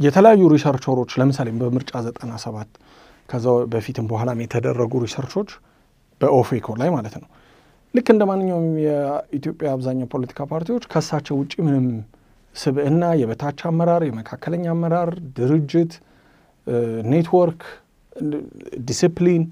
የተለያዩ 0.00 0.42
researcher 0.52 0.93
ኦች 0.93 1.10
ለምሳሌ 1.20 1.48
በምርጫ 1.60 1.92
ዘጠና 2.06 2.32
ሰባት 2.44 2.70
ከዛ 3.28 3.44
በፊትም 3.72 4.06
በኋላም 4.10 4.38
የተደረጉ 4.44 4.92
research 5.04 5.35
ኦች 5.35 5.50
በኦፌኮ 6.20 6.66
ላይ 6.80 6.88
ማለት 6.96 7.14
ነው 7.20 7.28
ልክ 7.94 8.08
እንደ 8.12 8.22
ማንኛውም 8.30 8.66
የኢትዮጵያ 8.84 9.68
አብዛኛው 9.74 10.08
ፖለቲካ 10.14 10.46
ፓርቲዎች 10.52 10.84
ከእሳቸው 10.92 11.36
ውጭ 11.40 11.52
ምንም 11.66 11.86
ስብዕና፣ 12.54 13.04
የበታች 13.20 13.60
አመራር፣ 13.70 14.02
የመካከለኛ 14.08 14.64
አመራር፣ 14.74 15.10
ድርጅት፣ 15.38 15.92
network፣ 17.12 17.62
discipline፣ 18.88 19.44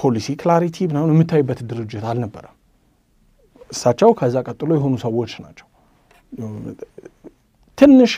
policy 0.00 0.28
clarity 0.40 0.76
ምናምን 0.90 1.12
የምታይበት 1.14 1.60
ድርጅት 1.70 2.04
አልነበረም። 2.10 2.56
እሳቸው 3.70 4.10
ከዛ 4.18 4.36
ቀጥሎ 4.48 4.70
የሆኑ 4.78 4.94
ሰዎች 5.04 5.32
ናቸው። 5.44 5.66
ትንሽ 7.78 8.12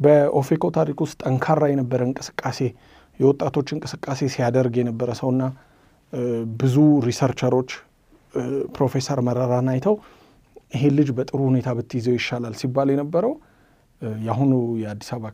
በኦፌኮ 0.00 0.64
ታሪክ 0.76 0.98
ውስጥ 1.04 1.18
ጠንካራ 1.22 1.64
የነበረ 1.70 2.00
እንቅስቃሴ 2.08 2.58
የወጣቶች 3.20 3.68
እንቅስቃሴ 3.74 4.20
ሲያደርግ 4.34 4.74
የነበረ 4.80 5.10
ሰውና 5.20 5.42
ብዙ 6.60 6.76
researcher 7.06 7.52
ኦች 7.52 7.70
ፕሮፌሰር 8.74 9.18
መረራን 9.26 9.68
አይተው 9.72 9.94
ይሄን 10.74 10.94
ልጅ 10.98 11.08
በጥሩ 11.16 11.40
ሁኔታ 11.50 11.68
ብትይዘው 11.78 12.14
ይሻላል 12.18 12.54
ሲባል 12.60 12.88
የነበረው 12.92 13.32
የአሁኑ 14.20 14.52
የአዲስ 14.82 15.10
አበባ 15.14 15.26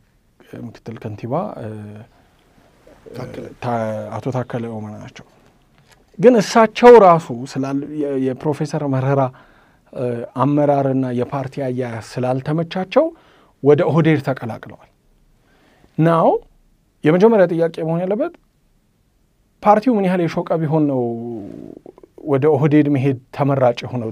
ምክትል 0.65 0.97
ከንቲባ 1.03 1.35
አቶ 4.17 4.27
ታከለ 4.37 4.65
ኡማ 4.77 4.87
ናቸው። 4.97 5.27
ግን 6.19 6.35
እሳቸው 6.41 6.93
ራሱ 7.05 7.27
የፕሮፌሰር 8.27 8.83
መረራ 8.95 9.23
አመራርና 10.43 11.07
የፓርቲ 11.19 11.55
አያያዝ 11.67 12.07
ስላልተመቻቸው 12.13 13.05
ወደ 13.63 13.81
ኦህዴድ 13.91 14.21
ተቀላቅለዋል። 14.29 14.91
now 15.99 16.29
የመጀመሪያ 17.05 17.47
ጥያቄ 17.53 17.75
መሆን 17.87 18.01
ያለበት 18.05 18.33
ፓርቲው 19.63 19.93
ምን 19.97 20.07
ያህል 20.09 20.21
የሾቀ 20.25 20.49
ቢሆን 20.63 20.85
ነው 20.91 21.03
ወደ 22.25 22.45
ኦህዴድ 22.55 22.87
መሄድ 22.95 23.19
ተመራጭ 23.37 23.79
የሆነው 23.85 24.11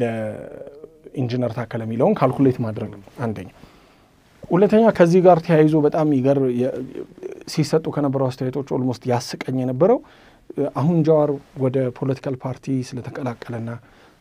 ለኢንጂነር 0.00 1.52
ታከለ 1.56 1.82
የሚለውን 1.86 2.14
calculate 2.20 2.58
ማድረግ 2.64 2.90
ነው 2.94 3.08
አንደኛ። 3.24 3.50
ሁለተኛ 4.50 4.84
ከዚህ 4.98 5.20
ጋር 5.26 5.38
ተያይዞ 5.46 5.76
በጣም 5.86 6.08
ይገር 6.18 6.38
ሲሰጡ 7.52 7.86
ከነበረው 7.96 8.26
አስተያየቶች 8.30 8.68
almost 8.76 9.02
ያስቀኝ 9.10 9.56
የነበረው 9.62 9.98
አሁን 10.80 10.96
ጀዋር 11.06 11.30
ወደ 11.64 11.76
political 11.98 12.34
party 12.44 12.66
ስለተቀላቀለና 12.88 13.70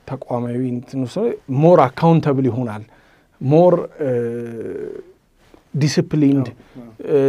ተቋማዊ 0.07 0.59
more 1.63 1.79
accountable 1.85 2.45
ይሆናል። 2.49 2.83
more 3.41 3.73
disciplined 5.75 6.47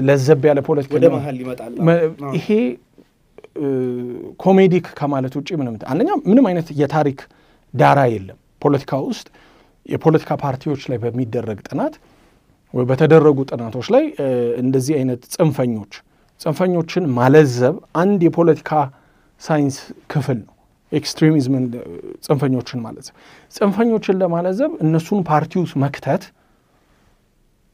ለዘብ 0.09 0.43
ያለ 0.49 0.59
ፖለቲካ 0.69 0.93
ይሄ 2.39 2.49
comedic 4.43 4.87
ከማለት 4.99 5.35
ውጭ 5.39 5.51
ምንም 5.61 5.75
አንደኛ 5.93 6.11
ምንም 6.31 6.45
አይነት 6.51 6.69
የታሪክ 6.81 7.21
ዳራ 7.75 8.01
የለም። 8.13 8.39
ፖለቲካ 8.63 8.93
ውስጥ 9.09 9.27
የፖለቲካ 9.87 10.31
ፓርቲዎች 10.45 10.83
ላይ 10.91 10.99
በሚደረግ 11.05 11.59
ጥናት 11.69 11.95
ወይ 12.75 12.85
በተደረጉ 12.85 13.39
ጥናቶች 13.51 13.87
ላይ 13.95 14.05
እንደዚህ 14.63 14.95
አይነት 14.99 15.21
ጽንፈኞች 15.35 15.93
ጽንፈኞችን 16.41 17.05
ማለዘብ 17.19 17.75
አንድ 18.03 18.21
የፖለቲካ 18.27 18.71
ሳይንስ 19.41 19.77
ክፍል 20.13 20.39
ነው። 20.41 20.55
extremism 20.93 21.51
ን 21.51 21.64
ጽንፈኞችን 22.27 22.79
ማለዘብ 22.85 23.15
ጽንፈኞችን 23.55 24.17
ለማለዘብ 24.21 24.71
እነሱን 24.85 25.21
ፓርቲ 25.31 25.53
ውስጥ 25.63 25.75
መክተት 25.83 26.23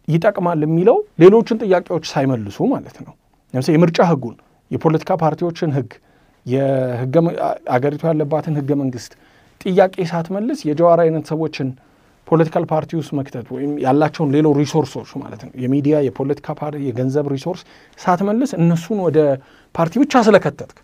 ይጠቅማል 0.09 0.63
የሚለው 0.67 0.97
ሌሎችን 1.23 1.59
ጥያቄዎች 1.63 2.05
ሳይመልሱ 2.13 2.59
ማለት 2.73 2.97
ነው። 3.05 3.13
ለምሳሌ 3.55 3.75
የምርጫ 3.79 3.99
ህጉን፣ 4.11 4.37
የፖለቲካ 4.71 5.11
ፓርቲዎችን 5.23 5.71
ህግ፣ 5.77 5.91
አገሪቱ 7.75 8.03
ያለባትን 8.11 8.55
ህገ 8.61 8.71
መንግስት 8.81 9.13
ጥያቄ 9.61 9.95
ሳትመልስ 10.11 10.59
የጀዋር 10.69 10.99
አይነት 11.05 11.25
ሰዎችን 11.33 11.69
political 12.29 12.65
party 12.71 12.91
ውስጥ 12.99 13.11
መክተት 13.19 13.47
ወይም 13.55 13.73
ያላቸውን 13.85 14.31
ሌሎች 14.35 14.49
resource 14.59 14.93
ኦች 14.93 15.11
ማለት 15.23 15.41
ነው 15.47 15.53
የሚዲያ፣ 15.65 15.97
የፖለቲካ 16.07 16.47
ፓርቲ፣ 16.61 16.81
የገንዘብ 16.87 17.27
resource 17.35 17.63
ሳትመልስ 17.99 18.53
እነሱን 18.59 19.01
ወደ 19.07 19.19
ፓርቲ 19.75 19.95
ብቻ 20.03 20.23
ስለከተትክ 20.27 20.79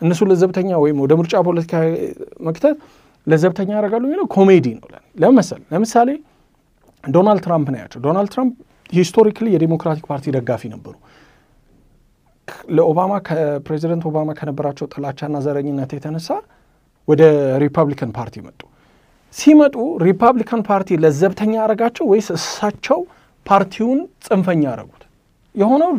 እነሱን 0.00 0.28
ለዘብተኛ 0.32 0.70
ወይም 0.84 0.98
ወደ 1.04 1.12
ምርጫ 1.20 1.34
ፖለቲካ 1.48 1.74
መክተት 2.46 2.76
ለዘብተኛ 3.26 3.70
ያደርጋሉ 3.76 4.02
የሚለው 4.06 4.26
ኮሜዲ 4.34 4.66
ነው። 4.76 4.86
መሰለህ? 5.32 5.66
ለምሳሌ 5.72 6.08
ዶናልድ 7.04 7.42
ትራምፕ 7.46 7.68
ነው 7.74 7.80
ዶናልድ 8.04 8.30
ትራምፕ 8.34 8.54
historically 8.92 9.46
የዴሞክራቲክ 9.54 10.04
ፓርቲ 10.10 10.24
ደጋፊ 10.36 10.62
ነበሩ። 10.74 10.94
ለኦባማ 12.70 13.12
ከፕሬዚደንት 13.26 14.04
ኦባማ 14.08 14.30
ከነበራቸው 14.38 14.86
ጥላቻና 14.94 15.36
ዘረኝነት 15.46 15.90
የተነሳ 15.96 16.28
ወደ 17.08 17.22
ሪፐብሊካን 17.62 18.10
ፓርቲ 18.18 18.34
መጡ። 18.46 18.60
ሲመጡ 19.34 19.74
ሪፐብሊካን 20.02 20.62
ፓርቲ 20.68 20.98
ለዘብተኛ 21.02 21.52
ያደረጋቸው 21.58 22.04
ወይስ 22.12 22.28
እሳቸው 22.36 22.98
ፓርቲውን 23.46 23.98
ጽንፈኛ 24.26 24.62
ያደረጉት? 24.68 25.02
የሆነው 25.54 25.90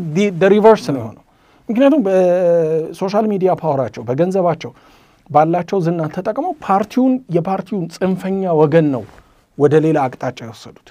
reverse 0.54 0.86
ነው 0.94 1.00
የሆነው። 1.02 1.24
ምክንያቱም 1.70 2.02
በ 2.06 2.36
social 2.36 3.26
media 3.32 3.52
power 3.62 3.77
ኣቸው፣ 3.77 4.02
በገንዘባቸው 4.08 4.72
ባላቸው 5.30 5.78
ዝና 5.86 6.02
ተጠቅመው 6.16 6.54
ፓርቲውን 6.66 7.14
የፓርቲውን 7.36 7.86
ጽንፈኛ 7.96 8.52
ወገን 8.62 8.88
ነው 8.96 9.04
ወደ 9.58 9.74
ሌላ 9.86 9.98
አቅጣጫ 10.08 10.40
የወሰዱት። 10.46 10.88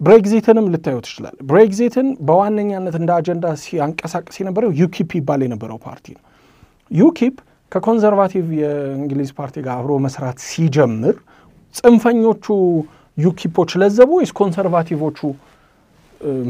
ብሬግዚትንም 0.00 0.66
ልታይ 0.72 0.96
ትችላለህ። 1.06 1.36
ብሬግዚትን 1.48 2.08
በዋነኛነት 2.26 2.94
እንደ 3.00 3.10
አጀንዳ 3.18 3.46
ሲያንቀሳቅስ 3.62 4.36
የነበረው 4.40 4.70
ዩኪፕ 4.80 5.10
ይባል 5.18 5.42
የነበረው 5.46 5.78
ፓርቲ 5.86 6.06
ነው። 6.16 6.22
ዩኪፕ 6.90 7.36
ከ 7.74 7.84
conservative 7.84 8.46
የእንግሊዝ 8.60 9.30
ፓርቲ 9.38 9.56
ጋር 9.64 9.74
አብሮ 9.78 9.92
መስራት 10.04 10.38
ሲጀምር 10.48 11.16
ጽንፈኞቹ 11.74 12.46
ዩኪፖች 13.18 13.70
ለዘቡ 13.80 14.10
ወይስ 14.18 14.32
conservative 14.38 14.98
ኦቹ 14.98 15.18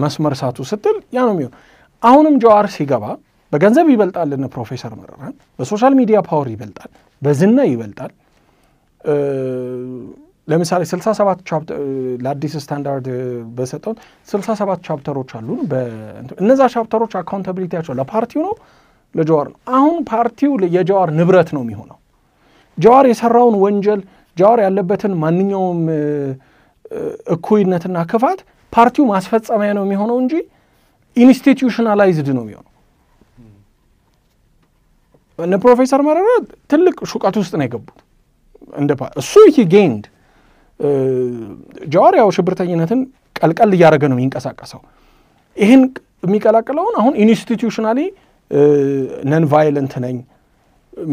መስመር 0.03 0.35
ሳቱ 0.41 0.67
ስትል 0.71 0.97
ያ 1.17 1.23
ነው 1.29 1.35
የሚሆን። 1.37 1.55
አሁንም 2.03 2.35
ጀዋር 2.43 2.67
ሲገባ 2.75 3.05
በገንዘብ 3.53 3.87
ይበልጣል 3.93 4.31
ፕሮፌሰር 4.55 4.93
መረራን፣ 5.01 5.35
በ 5.59 5.68
social 5.68 5.95
media 5.99 6.19
power 6.29 6.49
ይበልጣል፣ 6.53 6.91
በዝና 7.23 7.59
ይበልጣል። 7.71 8.13
ለምሳሌ 10.49 10.83
67 10.89 11.43
chapter 11.49 11.79
ለአዲስ 12.25 12.55
ስታንዳርድ 12.65 13.07
በሰጠውን 13.57 13.97
67 14.31 14.83
chapter 14.87 15.15
ኦች 15.15 15.31
አሉ። 15.39 15.49
እነዛ 16.43 16.61
chapter 16.75 16.99
ኦች 16.99 17.13
accountability 17.21 17.70
ያቸው 17.70 17.95
ለፓርቲው 18.01 18.43
ነው 18.47 18.55
ለጀዋር 19.15 19.47
ነው። 19.51 19.59
አሁን 19.75 19.97
ፓርቲው 20.11 20.53
የጀዋር 20.77 21.09
ንብረት 21.19 21.51
ነው 21.57 21.63
የሚሆነው። 21.65 21.99
ጀዋር 22.79 23.05
የሰራውን 23.11 23.57
ወንጀል 23.65 24.01
ጀዋር 24.37 24.59
ያለበትን 24.65 25.13
ማንኛውም 25.23 25.81
እኩይነትና 27.35 27.99
ክፋት 28.11 28.41
ፓርቲው 28.73 29.05
ማስፈጸሚያ 29.11 29.71
ነው 29.77 29.85
የሚሆነው 29.87 30.17
እንጂ 30.23 30.35
institutionalized 31.17 32.29
ነው 32.37 32.43
የሚሆነው። 32.45 32.71
እነ 35.39 35.55
ፕሮፌሰር 35.63 36.01
መረራ 36.07 36.29
ትልቅ 36.71 36.97
ስህተት 37.13 37.37
ውስጥ 37.41 37.53
ነው 37.59 37.65
የገቡት። 37.67 37.99
እንደ 38.73 38.91
እሱ 39.21 39.33
he 39.49 39.65
gained 39.73 40.05
ጀዋር 41.89 42.15
ያው 42.21 42.29
ሽብርተኝነትን 42.37 43.01
ቀላቀል 43.37 43.71
እያደረገ 43.77 44.05
ነው 44.11 44.17
የሚንቀሳቀሰው። 44.19 44.81
ይህን 45.57 45.83
የሚቀላቅለውን 46.23 46.95
አሁን 47.01 47.15
institutionally 47.23 47.99
non 49.31 49.45
violent 49.53 49.95
ነኝ 50.05 50.17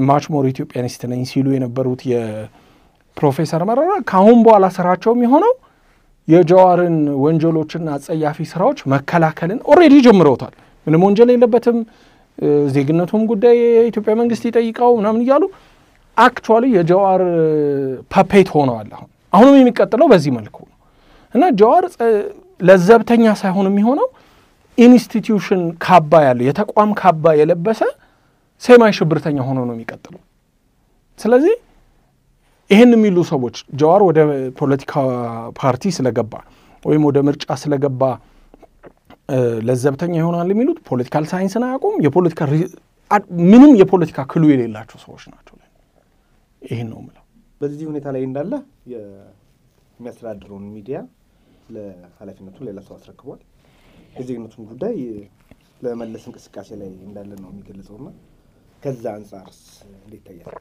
much 0.08 0.26
more 0.34 0.46
Ethiopianist 0.52 1.02
ነኝ 1.12 1.22
ሲሉ 1.30 1.48
የነበሩት 1.56 2.02
የፕሮፌሰር 2.12 3.62
መረራ 3.70 3.92
ከአሁን 4.10 4.40
በኋላ 4.46 4.66
ስራቸው 4.76 5.12
የሚሆነው 5.16 5.54
የጀዋርን 6.28 6.98
ወንጀሎችና 7.24 7.88
አጸያፊ 7.96 8.40
ስራዎች 8.52 8.80
መከላከልን 8.94 9.60
already 9.72 9.96
ጀምረውታል። 10.06 10.54
ምንም 10.88 11.02
ወንጀል 11.08 11.30
የለበትም፣ 11.34 11.78
ዜግነቱም 12.74 13.24
ጉዳይ 13.32 13.56
የኢትዮጵያ 13.76 14.14
መንግስት 14.22 14.44
ይጠይቀው 14.50 14.92
ምናምን 15.00 15.22
እያሉ 15.26 15.44
actually 16.18 16.66
የጀዋር 16.76 17.22
puppet 18.14 18.50
ሆነዋል። 18.56 18.90
አሁን 18.96 19.10
አሁንም 19.34 19.58
የሚቀጥለው 19.60 20.08
በዚህ 20.12 20.32
መልኩ 20.38 20.58
ነው 20.64 20.76
እና 21.36 21.44
ጀዋር 21.60 21.84
ለዘብተኛ 22.60 23.26
ሳይሆን 23.42 23.68
የሚሆነው 23.70 24.08
institution 24.82 25.62
ካባ 25.86 26.22
ያለው 26.28 26.46
የተቋም 26.48 26.92
ካባ 27.02 27.34
የለበሰ 27.40 27.82
semi 28.64 28.92
ሽብርተኛ 28.98 29.38
ሆኖ 29.48 29.60
ነው 29.68 29.76
የሚቀጥለው። 29.76 30.22
ስለዚህ 31.20 31.56
ይህን 32.70 32.92
የሚሉ 32.96 33.18
ሰዎች 33.32 33.56
ጀዋር 33.80 34.02
ወደ 34.10 34.20
ፖለቲካ 34.60 34.94
ፓርቲ 35.60 35.84
ስለገባ 35.98 36.34
ወይም 36.84 37.04
ወደ 37.10 37.18
ምርጫ 37.28 37.46
ስለገባ 37.64 38.04
ለዘብተኛ 39.68 40.14
ይሆናል 40.22 40.50
የሚሉት 40.54 40.80
political 40.90 41.26
science 41.32 41.57
ን 41.57 41.64
አያውቁም። 41.68 41.96
የፖለቲካ 42.06 42.42
ምንም 43.52 43.72
የፖለቲካ 43.82 44.20
clue 44.32 44.44
የሌላቸው 44.52 44.98
ሰዎች 45.06 45.24
ናቸው። 45.34 45.56
ይህን 46.62 46.88
ነው 46.92 47.00
የምለው። 47.02 47.24
በዚህ 47.62 47.86
ሁኔታ 47.90 48.08
ላይ 48.16 48.22
እንዳለ 48.28 48.54
የሚያስተዳድረውን 48.94 50.66
ሚዲያ 50.76 50.98
ለኃላፊነቱ 51.76 52.58
ሌላ 52.68 52.80
ሰው 52.88 52.94
አስረክቧል። 52.98 53.40
የዜግነቱን 54.12 54.66
ጉዳይ 54.72 54.98
ለመመለስ 55.86 56.24
እንቅስቃሴ 56.30 56.70
ላይ 56.82 56.90
እንዳለ 57.08 57.32
ነው 57.42 57.50
የሚገልጸውና 57.52 58.08
ከዛ 58.84 59.04
አንጻርስ 59.18 59.60
እንዴት 59.98 60.28
ይታያል? 60.32 60.56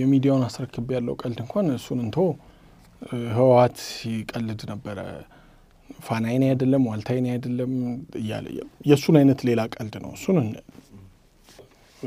የሚዲያውን 0.00 0.42
አስረክብ 0.48 0.88
ያለው 0.96 1.14
ቀልድ 1.22 1.38
እንኳን 1.44 1.66
እሱን 1.76 2.00
እንቶ 2.04 2.16
ህወሓት 3.36 3.76
ሲቀልድ 3.90 4.60
ነበረ። 4.72 4.98
ፋና 6.00 6.23
የኔ 6.23 6.42
አይደለም 6.52 6.82
ዋልታ 6.90 7.12
የኔ 7.12 7.26
አይደለም 7.34 7.72
እያለ 8.20 8.46
የእሱን 8.90 9.16
አይነት 9.20 9.40
ሌላ 9.48 9.60
ቀልድ 9.74 9.94
ነው። 10.04 10.12
እሱን 10.18 10.38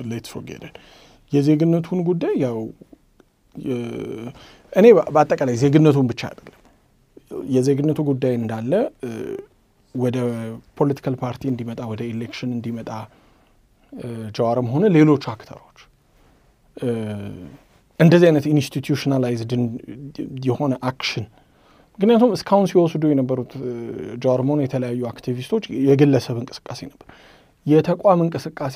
let's 0.05 0.31
forget 0.33 0.63
የዜግነቱን 1.31 1.99
ጉዳይ 2.09 2.33
ያው 2.45 2.57
እኔ 4.73 4.85
በአጠቃላይ 5.15 5.55
ዜግነቱን 5.63 6.07
ብቻ 6.11 6.21
አይደለም 6.31 6.61
የዜግነቱ 7.55 7.99
ጉዳይ 8.09 8.33
እንዳለ 8.39 8.73
ወደ 9.95 10.17
political 10.77 11.15
party 11.21 11.43
እንዲመጣ 11.51 11.81
ወደ 11.91 12.01
election 12.11 12.51
እንዲመጣ 12.55 12.89
ጀዋርም 14.38 14.67
ሆነ 14.73 14.86
ሌሎች 14.95 15.23
actor 15.33 15.58
ኦች 15.58 15.77
እንደዚህ 17.99 18.27
አይነት 18.29 18.45
institutionalized 18.53 19.51
የሆነ 20.47 20.73
action 20.89 21.25
ምክንያቱም 21.99 22.31
እስካሁን 22.38 22.65
ሲወስዱ 22.71 23.03
የነበሩት 23.12 23.51
ጀዋርም 24.23 24.49
ሆነ 24.51 24.62
የተለያዩ 24.65 25.03
አክቲቪስቶች 25.12 25.65
የግለሰብ 25.86 26.38
እንቅስቃሴ 26.41 26.79
ነበር። 26.89 27.08
የተቋም 27.65 28.19
እንቅስቃሴ 28.25 28.75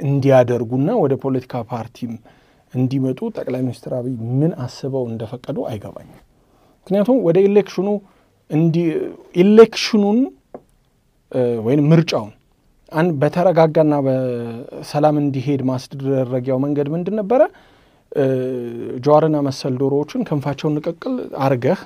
እንዲያደርጉና 0.00 0.90
ወደ 1.02 1.14
ፖለቲካ 1.22 1.62
ፓርቲም 1.70 2.12
እንዲመጡ 2.74 3.20
ጠቅላይ 3.36 3.60
ሚኒስትር 3.60 3.92
አብይ 3.98 4.14
ምን 4.40 4.52
አስበው 4.64 5.04
እንደፈቀዱ 5.10 5.58
አይገባኝም። 5.70 6.20
ምክንያቱም 6.86 7.18
ወደ 7.26 7.36
election 8.50 8.78
ኡ 9.36 9.48
election 9.48 9.95
ኡን 9.95 10.18
ወይም 11.66 11.84
ምርጫውን 11.90 12.32
በተረጋጋና 13.20 13.94
በሰላም 14.06 15.16
እንዲሄድ 15.22 15.60
ማስደረጊያው 15.70 16.58
መንገድ 16.64 16.88
ምንድን 16.94 17.16
ነበረ? 17.20 17.40
ጀዋርና 19.04 19.36
መሰል 19.46 19.74
ዶሮዎችን 19.80 20.20
ክንፋቸውን 20.28 20.74
ንቅቅል 20.78 21.14
አርገህ 21.46 21.80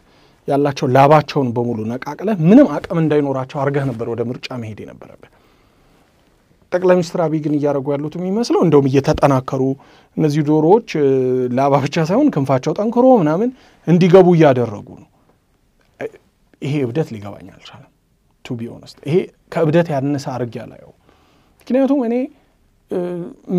ያላቸው 0.48 0.86
ላባቸውን 0.96 1.48
በሙሉ 1.56 1.78
ነቃቅለህ 1.92 2.36
ምንም 2.48 2.66
አቅም 2.76 2.98
እንዳይኖራቸው 3.02 3.58
አርገህ 3.62 3.84
ነበር 3.90 4.06
ወደ 4.12 4.22
ምርጫ 4.30 4.48
መሄድ 4.62 4.78
የነበረብህ። 4.84 5.30
ጠቅላይ 6.72 6.96
ሚኒስትር 6.98 7.20
አብይ 7.24 7.40
ግን 7.44 7.54
እያደረጉ 7.58 7.86
ያሉት 7.94 8.14
የሚመስለው 8.18 8.62
እንደውም 8.66 8.88
እየተጠናከሩ 8.90 9.62
እነዚህ 10.16 10.42
ዶሮዎች 10.48 10.88
ላባ 11.58 11.74
ብቻ 11.84 12.04
ሳይሆን 12.10 12.28
ክንፋቸው 12.34 12.74
ጠንክሮ 12.78 13.06
ምናምን 13.22 13.50
እንዲገቡ 13.86 14.28
እያደረጉ 14.36 14.88
ነው። 15.00 15.08
ይሄ 16.62 16.74
እብደት 16.84 17.08
ሊገባኝ 17.14 17.48
አልቻለም። 17.54 17.90
to 18.44 18.56
be 18.58 18.68
honest 18.74 18.96
ይሄ 19.08 19.16
ከእብደት 19.52 19.88
ያነሰ 19.94 20.26
አርጌ 20.34 20.54
አላየው። 20.60 20.92
ምክንያቱም 21.60 22.00
እኔ 22.06 22.14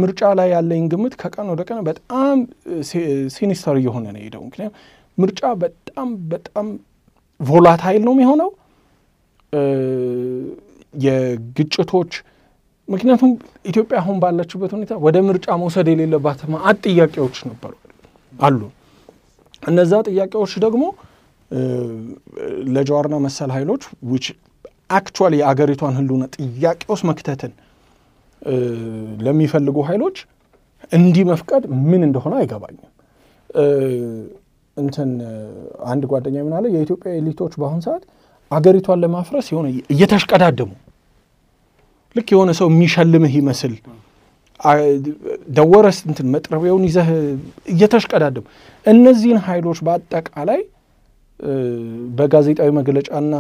ምርጫ 0.02 0.22
ላይ 0.38 0.48
ያለኝ 0.54 0.84
ግምት 0.92 1.14
ከቀን 1.22 1.48
ወደ 1.54 1.62
ቀን 1.70 1.80
በጣም 1.88 2.38
sinister 3.36 3.76
እየሆነ 3.82 4.06
ነው 4.14 4.22
የሄደው። 4.22 4.44
ምክንያቱም 4.48 4.78
ምርጫ 5.18 5.42
በጣም 5.64 6.10
በጣም 6.32 6.68
volatile 7.40 8.02
ነው 8.08 8.14
የሚሆነው 8.16 8.50
የግጭቶች 11.04 12.12
ምክንያቱም 12.88 13.32
ኢትዮጵያ 13.72 13.98
አሁን 14.02 14.18
ባለችበት 14.22 14.72
ሁኔታ 14.76 14.94
ወደ 15.06 15.18
ምርጫ 15.28 15.48
መውሰድ 15.62 15.88
የሌለባት 15.92 16.40
መዓት 16.54 16.78
ጥያቄዎች 16.88 17.38
ነበሩ 17.50 17.74
አሉ። 18.40 18.62
እነዛ 19.64 19.94
ጥያቄዎች 20.08 20.54
ደግሞ 20.66 20.84
ለጀዋርና 22.70 23.16
መሰል 23.26 23.52
ኃይሎች 23.56 23.84
which 24.12 24.26
actually 24.90 25.34
የአገሪቷን 25.42 25.96
ሕልውና 25.98 26.24
ጥያቄ 26.36 26.82
ውስጥ 26.92 27.06
መክተትን 27.10 27.52
ለሚፈልጉ 29.26 29.78
ኃይሎች 29.90 30.18
እንዲህ 30.92 31.24
መፍቀድ 31.32 31.64
ምን 31.90 32.02
እንደሆነ 32.08 32.34
አይገባኝም። 32.42 32.86
እንትን 34.78 35.10
አንድ 35.88 36.04
ጓደኛ 36.12 36.36
ምን 36.46 36.54
አለ፣ 36.58 36.66
የኢትዮጵያ 36.76 37.12
elite 37.20 37.39
ኦች 37.39 37.54
በአሁኑ 37.62 37.80
ሰዓት 37.88 38.04
አገሪቷን 38.52 39.02
ለማፍረስ 39.04 39.48
የሆነ 39.52 39.68
እየተሽቀዳደሙ 39.94 40.70
ልክ 42.16 42.28
የሆነ 42.34 42.52
ሰው 42.60 42.68
የሚሸልምህ 42.72 43.34
ይመስል 43.40 43.74
ደወረስ 45.58 45.98
እንትን 46.08 46.28
መጥረቢያውን 46.34 46.84
ይዘህ 46.88 47.10
እየተሽቀዳደሙ 47.74 48.44
እነዚህን 48.86 49.40
ኃይሎች 49.46 49.80
በአጠቃላይ 49.86 50.62
በጋዜጣዊ 52.18 52.70
መግለጫና 52.78 53.34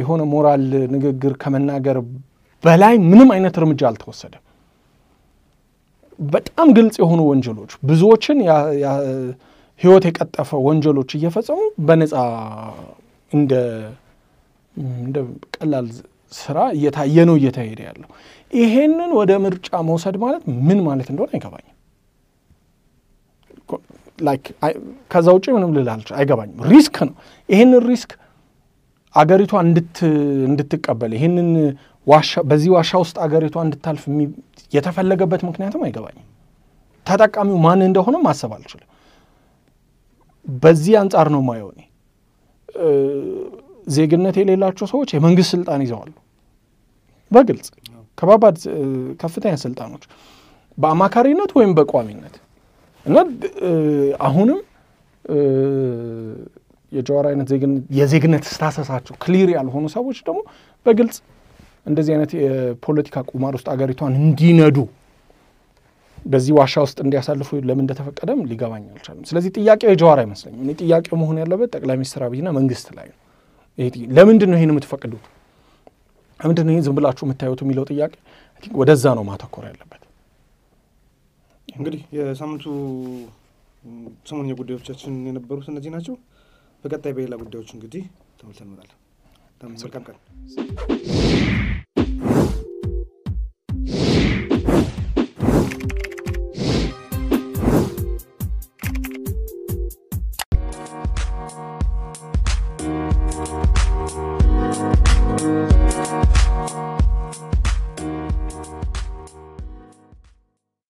የሆነ 0.00 0.22
ሞራል 0.32 0.64
ንግግር 0.94 1.32
ከመናገር 1.42 1.98
በላይ 2.64 2.94
ምንም 3.08 3.28
አይነት 3.34 3.56
እርምጃ 3.60 3.82
አልተወሰደም። 3.90 4.42
በጣም 6.18 6.68
ግልጽ 6.76 6.96
የሆኑ 7.02 7.20
ወንጀሎች 7.30 7.72
ብዙዎችን 7.88 8.38
ሕይወት 9.80 10.04
የቀጠፈ 10.08 10.50
ወንጀሎች 10.66 11.10
እየፈጸሙ 11.16 11.58
በነፃ 11.88 12.14
እንደ 13.32 13.52
ቀላል 15.56 15.88
ስራ 16.32 16.58
እየታየ 16.74 17.24
ነው 17.28 17.36
እየተሄደ 17.40 17.80
ያለው። 17.88 18.08
ይሄንን 18.52 19.10
ወደ 19.18 19.32
ምርጫ 19.44 19.68
መውሰድ 19.88 20.16
ማለት 20.24 20.42
ምን 20.66 20.78
ማለት 20.86 21.08
እንደሆነ 21.12 21.30
አይገባኝም። 21.36 21.74
ከዛ 25.10 25.26
ውጭ 25.36 25.46
ምንም 25.56 25.70
ልል 25.76 25.88
አይገባኝም። 26.16 26.62
risk 26.70 26.96
ነው። 27.08 27.14
ይህንን 27.48 27.82
risk 27.88 28.10
አገሪቷ 29.14 29.52
እንድትቀበል 30.46 31.12
ይህንን 31.18 31.48
በዚህ 32.50 32.70
ዋሻ 32.74 32.92
ውስጥ 33.02 33.16
አገሪቷ 33.24 33.56
እንድታልፍ 33.66 34.02
የተፈለገበት 34.72 35.42
ምክንያትም 35.48 35.82
አይገባኝም። 35.86 36.26
ተጠቃሚው 37.06 37.58
ማን 37.64 37.82
እንደሆነ 37.86 38.16
ማሰብ 38.24 38.52
አልችልም። 38.56 38.88
በዚህ 40.46 40.94
አንጻር 41.00 41.28
ነው 41.34 41.42
ማየው 41.48 41.68
እኔ 41.72 41.80
ዜግነት 43.88 44.36
የሌላቸው 44.40 44.86
ሰዎች 44.92 45.10
የመንግስት 45.14 45.50
ስልጣን 45.54 45.80
ይዘዋሉ። 45.84 46.12
በግልጽ 47.32 47.68
ከባባድ 48.18 48.56
ከፍተኛ 49.20 49.54
ስልጣኖች 49.64 50.04
በአማካሪነት 50.78 51.50
ወይም 51.58 51.72
በቋሚነት 51.78 52.34
እና 53.08 53.18
አሁንም 54.28 54.58
የጀዋር 56.92 57.24
አይነት 57.30 57.48
የዜግነት 57.98 58.44
ስታሰሳቸው 58.52 59.14
ክሊር 59.24 59.48
ያልሆኑ 59.56 59.84
ሰዎች 59.96 60.18
ደግሞ 60.28 60.38
በግልጽ 60.86 61.16
እንደዚህ 61.86 62.12
አይነት 62.14 62.30
የፖለቲካ 62.38 63.18
ቁማር 63.30 63.52
ውስጥ 63.58 63.68
አገሪቷን 63.74 64.14
እንዲነዱ 64.20 64.78
በዚህ 66.26 66.52
ዋሻ 66.58 66.74
ውስጥ 66.84 66.98
እንዲያሳልፉ 67.04 67.58
ለምን 67.68 67.82
እንደተፈቀደም 67.84 68.40
ሊገባኝ 68.50 68.84
አልቻለም። 68.92 69.22
ስለዚህ 69.28 69.50
ጥያቄው 69.56 69.90
የጀዋር 69.92 70.18
አይመስለኝም። 70.22 70.62
እኔ 70.64 70.72
ጥያቄው 70.80 71.16
መሆን 71.20 71.36
ያለበት 71.42 71.70
ጠቅላይ 71.76 71.96
ሚኒስትር 72.00 72.22
አብይና 72.26 72.48
መንግስት 72.58 72.88
ላይ 72.96 73.06
ነው። 73.12 73.18
ለምንድን 74.16 74.50
ነው 74.52 74.58
ይህን 74.58 74.72
የምትፈቅዱት? 74.74 75.24
ለምንድን 76.40 76.64
ነው 76.66 76.72
ይህን 76.74 76.84
ዝም 76.86 76.96
ብላችሁ 76.98 77.24
የምታዩት 77.26 77.60
የሚለው 77.64 77.84
ጥያቄ 77.90 78.12
ወደዛ 78.76 79.06
ነው 79.18 79.24
ማተኮር 79.28 79.64
ያለበት። 79.70 80.02
እንግዲህ 81.78 82.00
የሳምንቱ 82.16 82.64
ሰሞንኛ 84.28 84.54
ጉዳዮቻችን 84.60 85.14
የነበሩት 85.28 85.68
እነዚህ 85.72 85.92
ናቸው። 85.96 86.16
በቀጣይ 86.84 87.12
በሌላ 87.16 87.36
ጉዳዮች 87.42 87.70
እንግዲህ 87.76 88.04
ተመልሰን 88.40 88.68
እንመጣለን። 88.68 88.96
መልካም 89.76 90.04
ቀን 90.08 90.16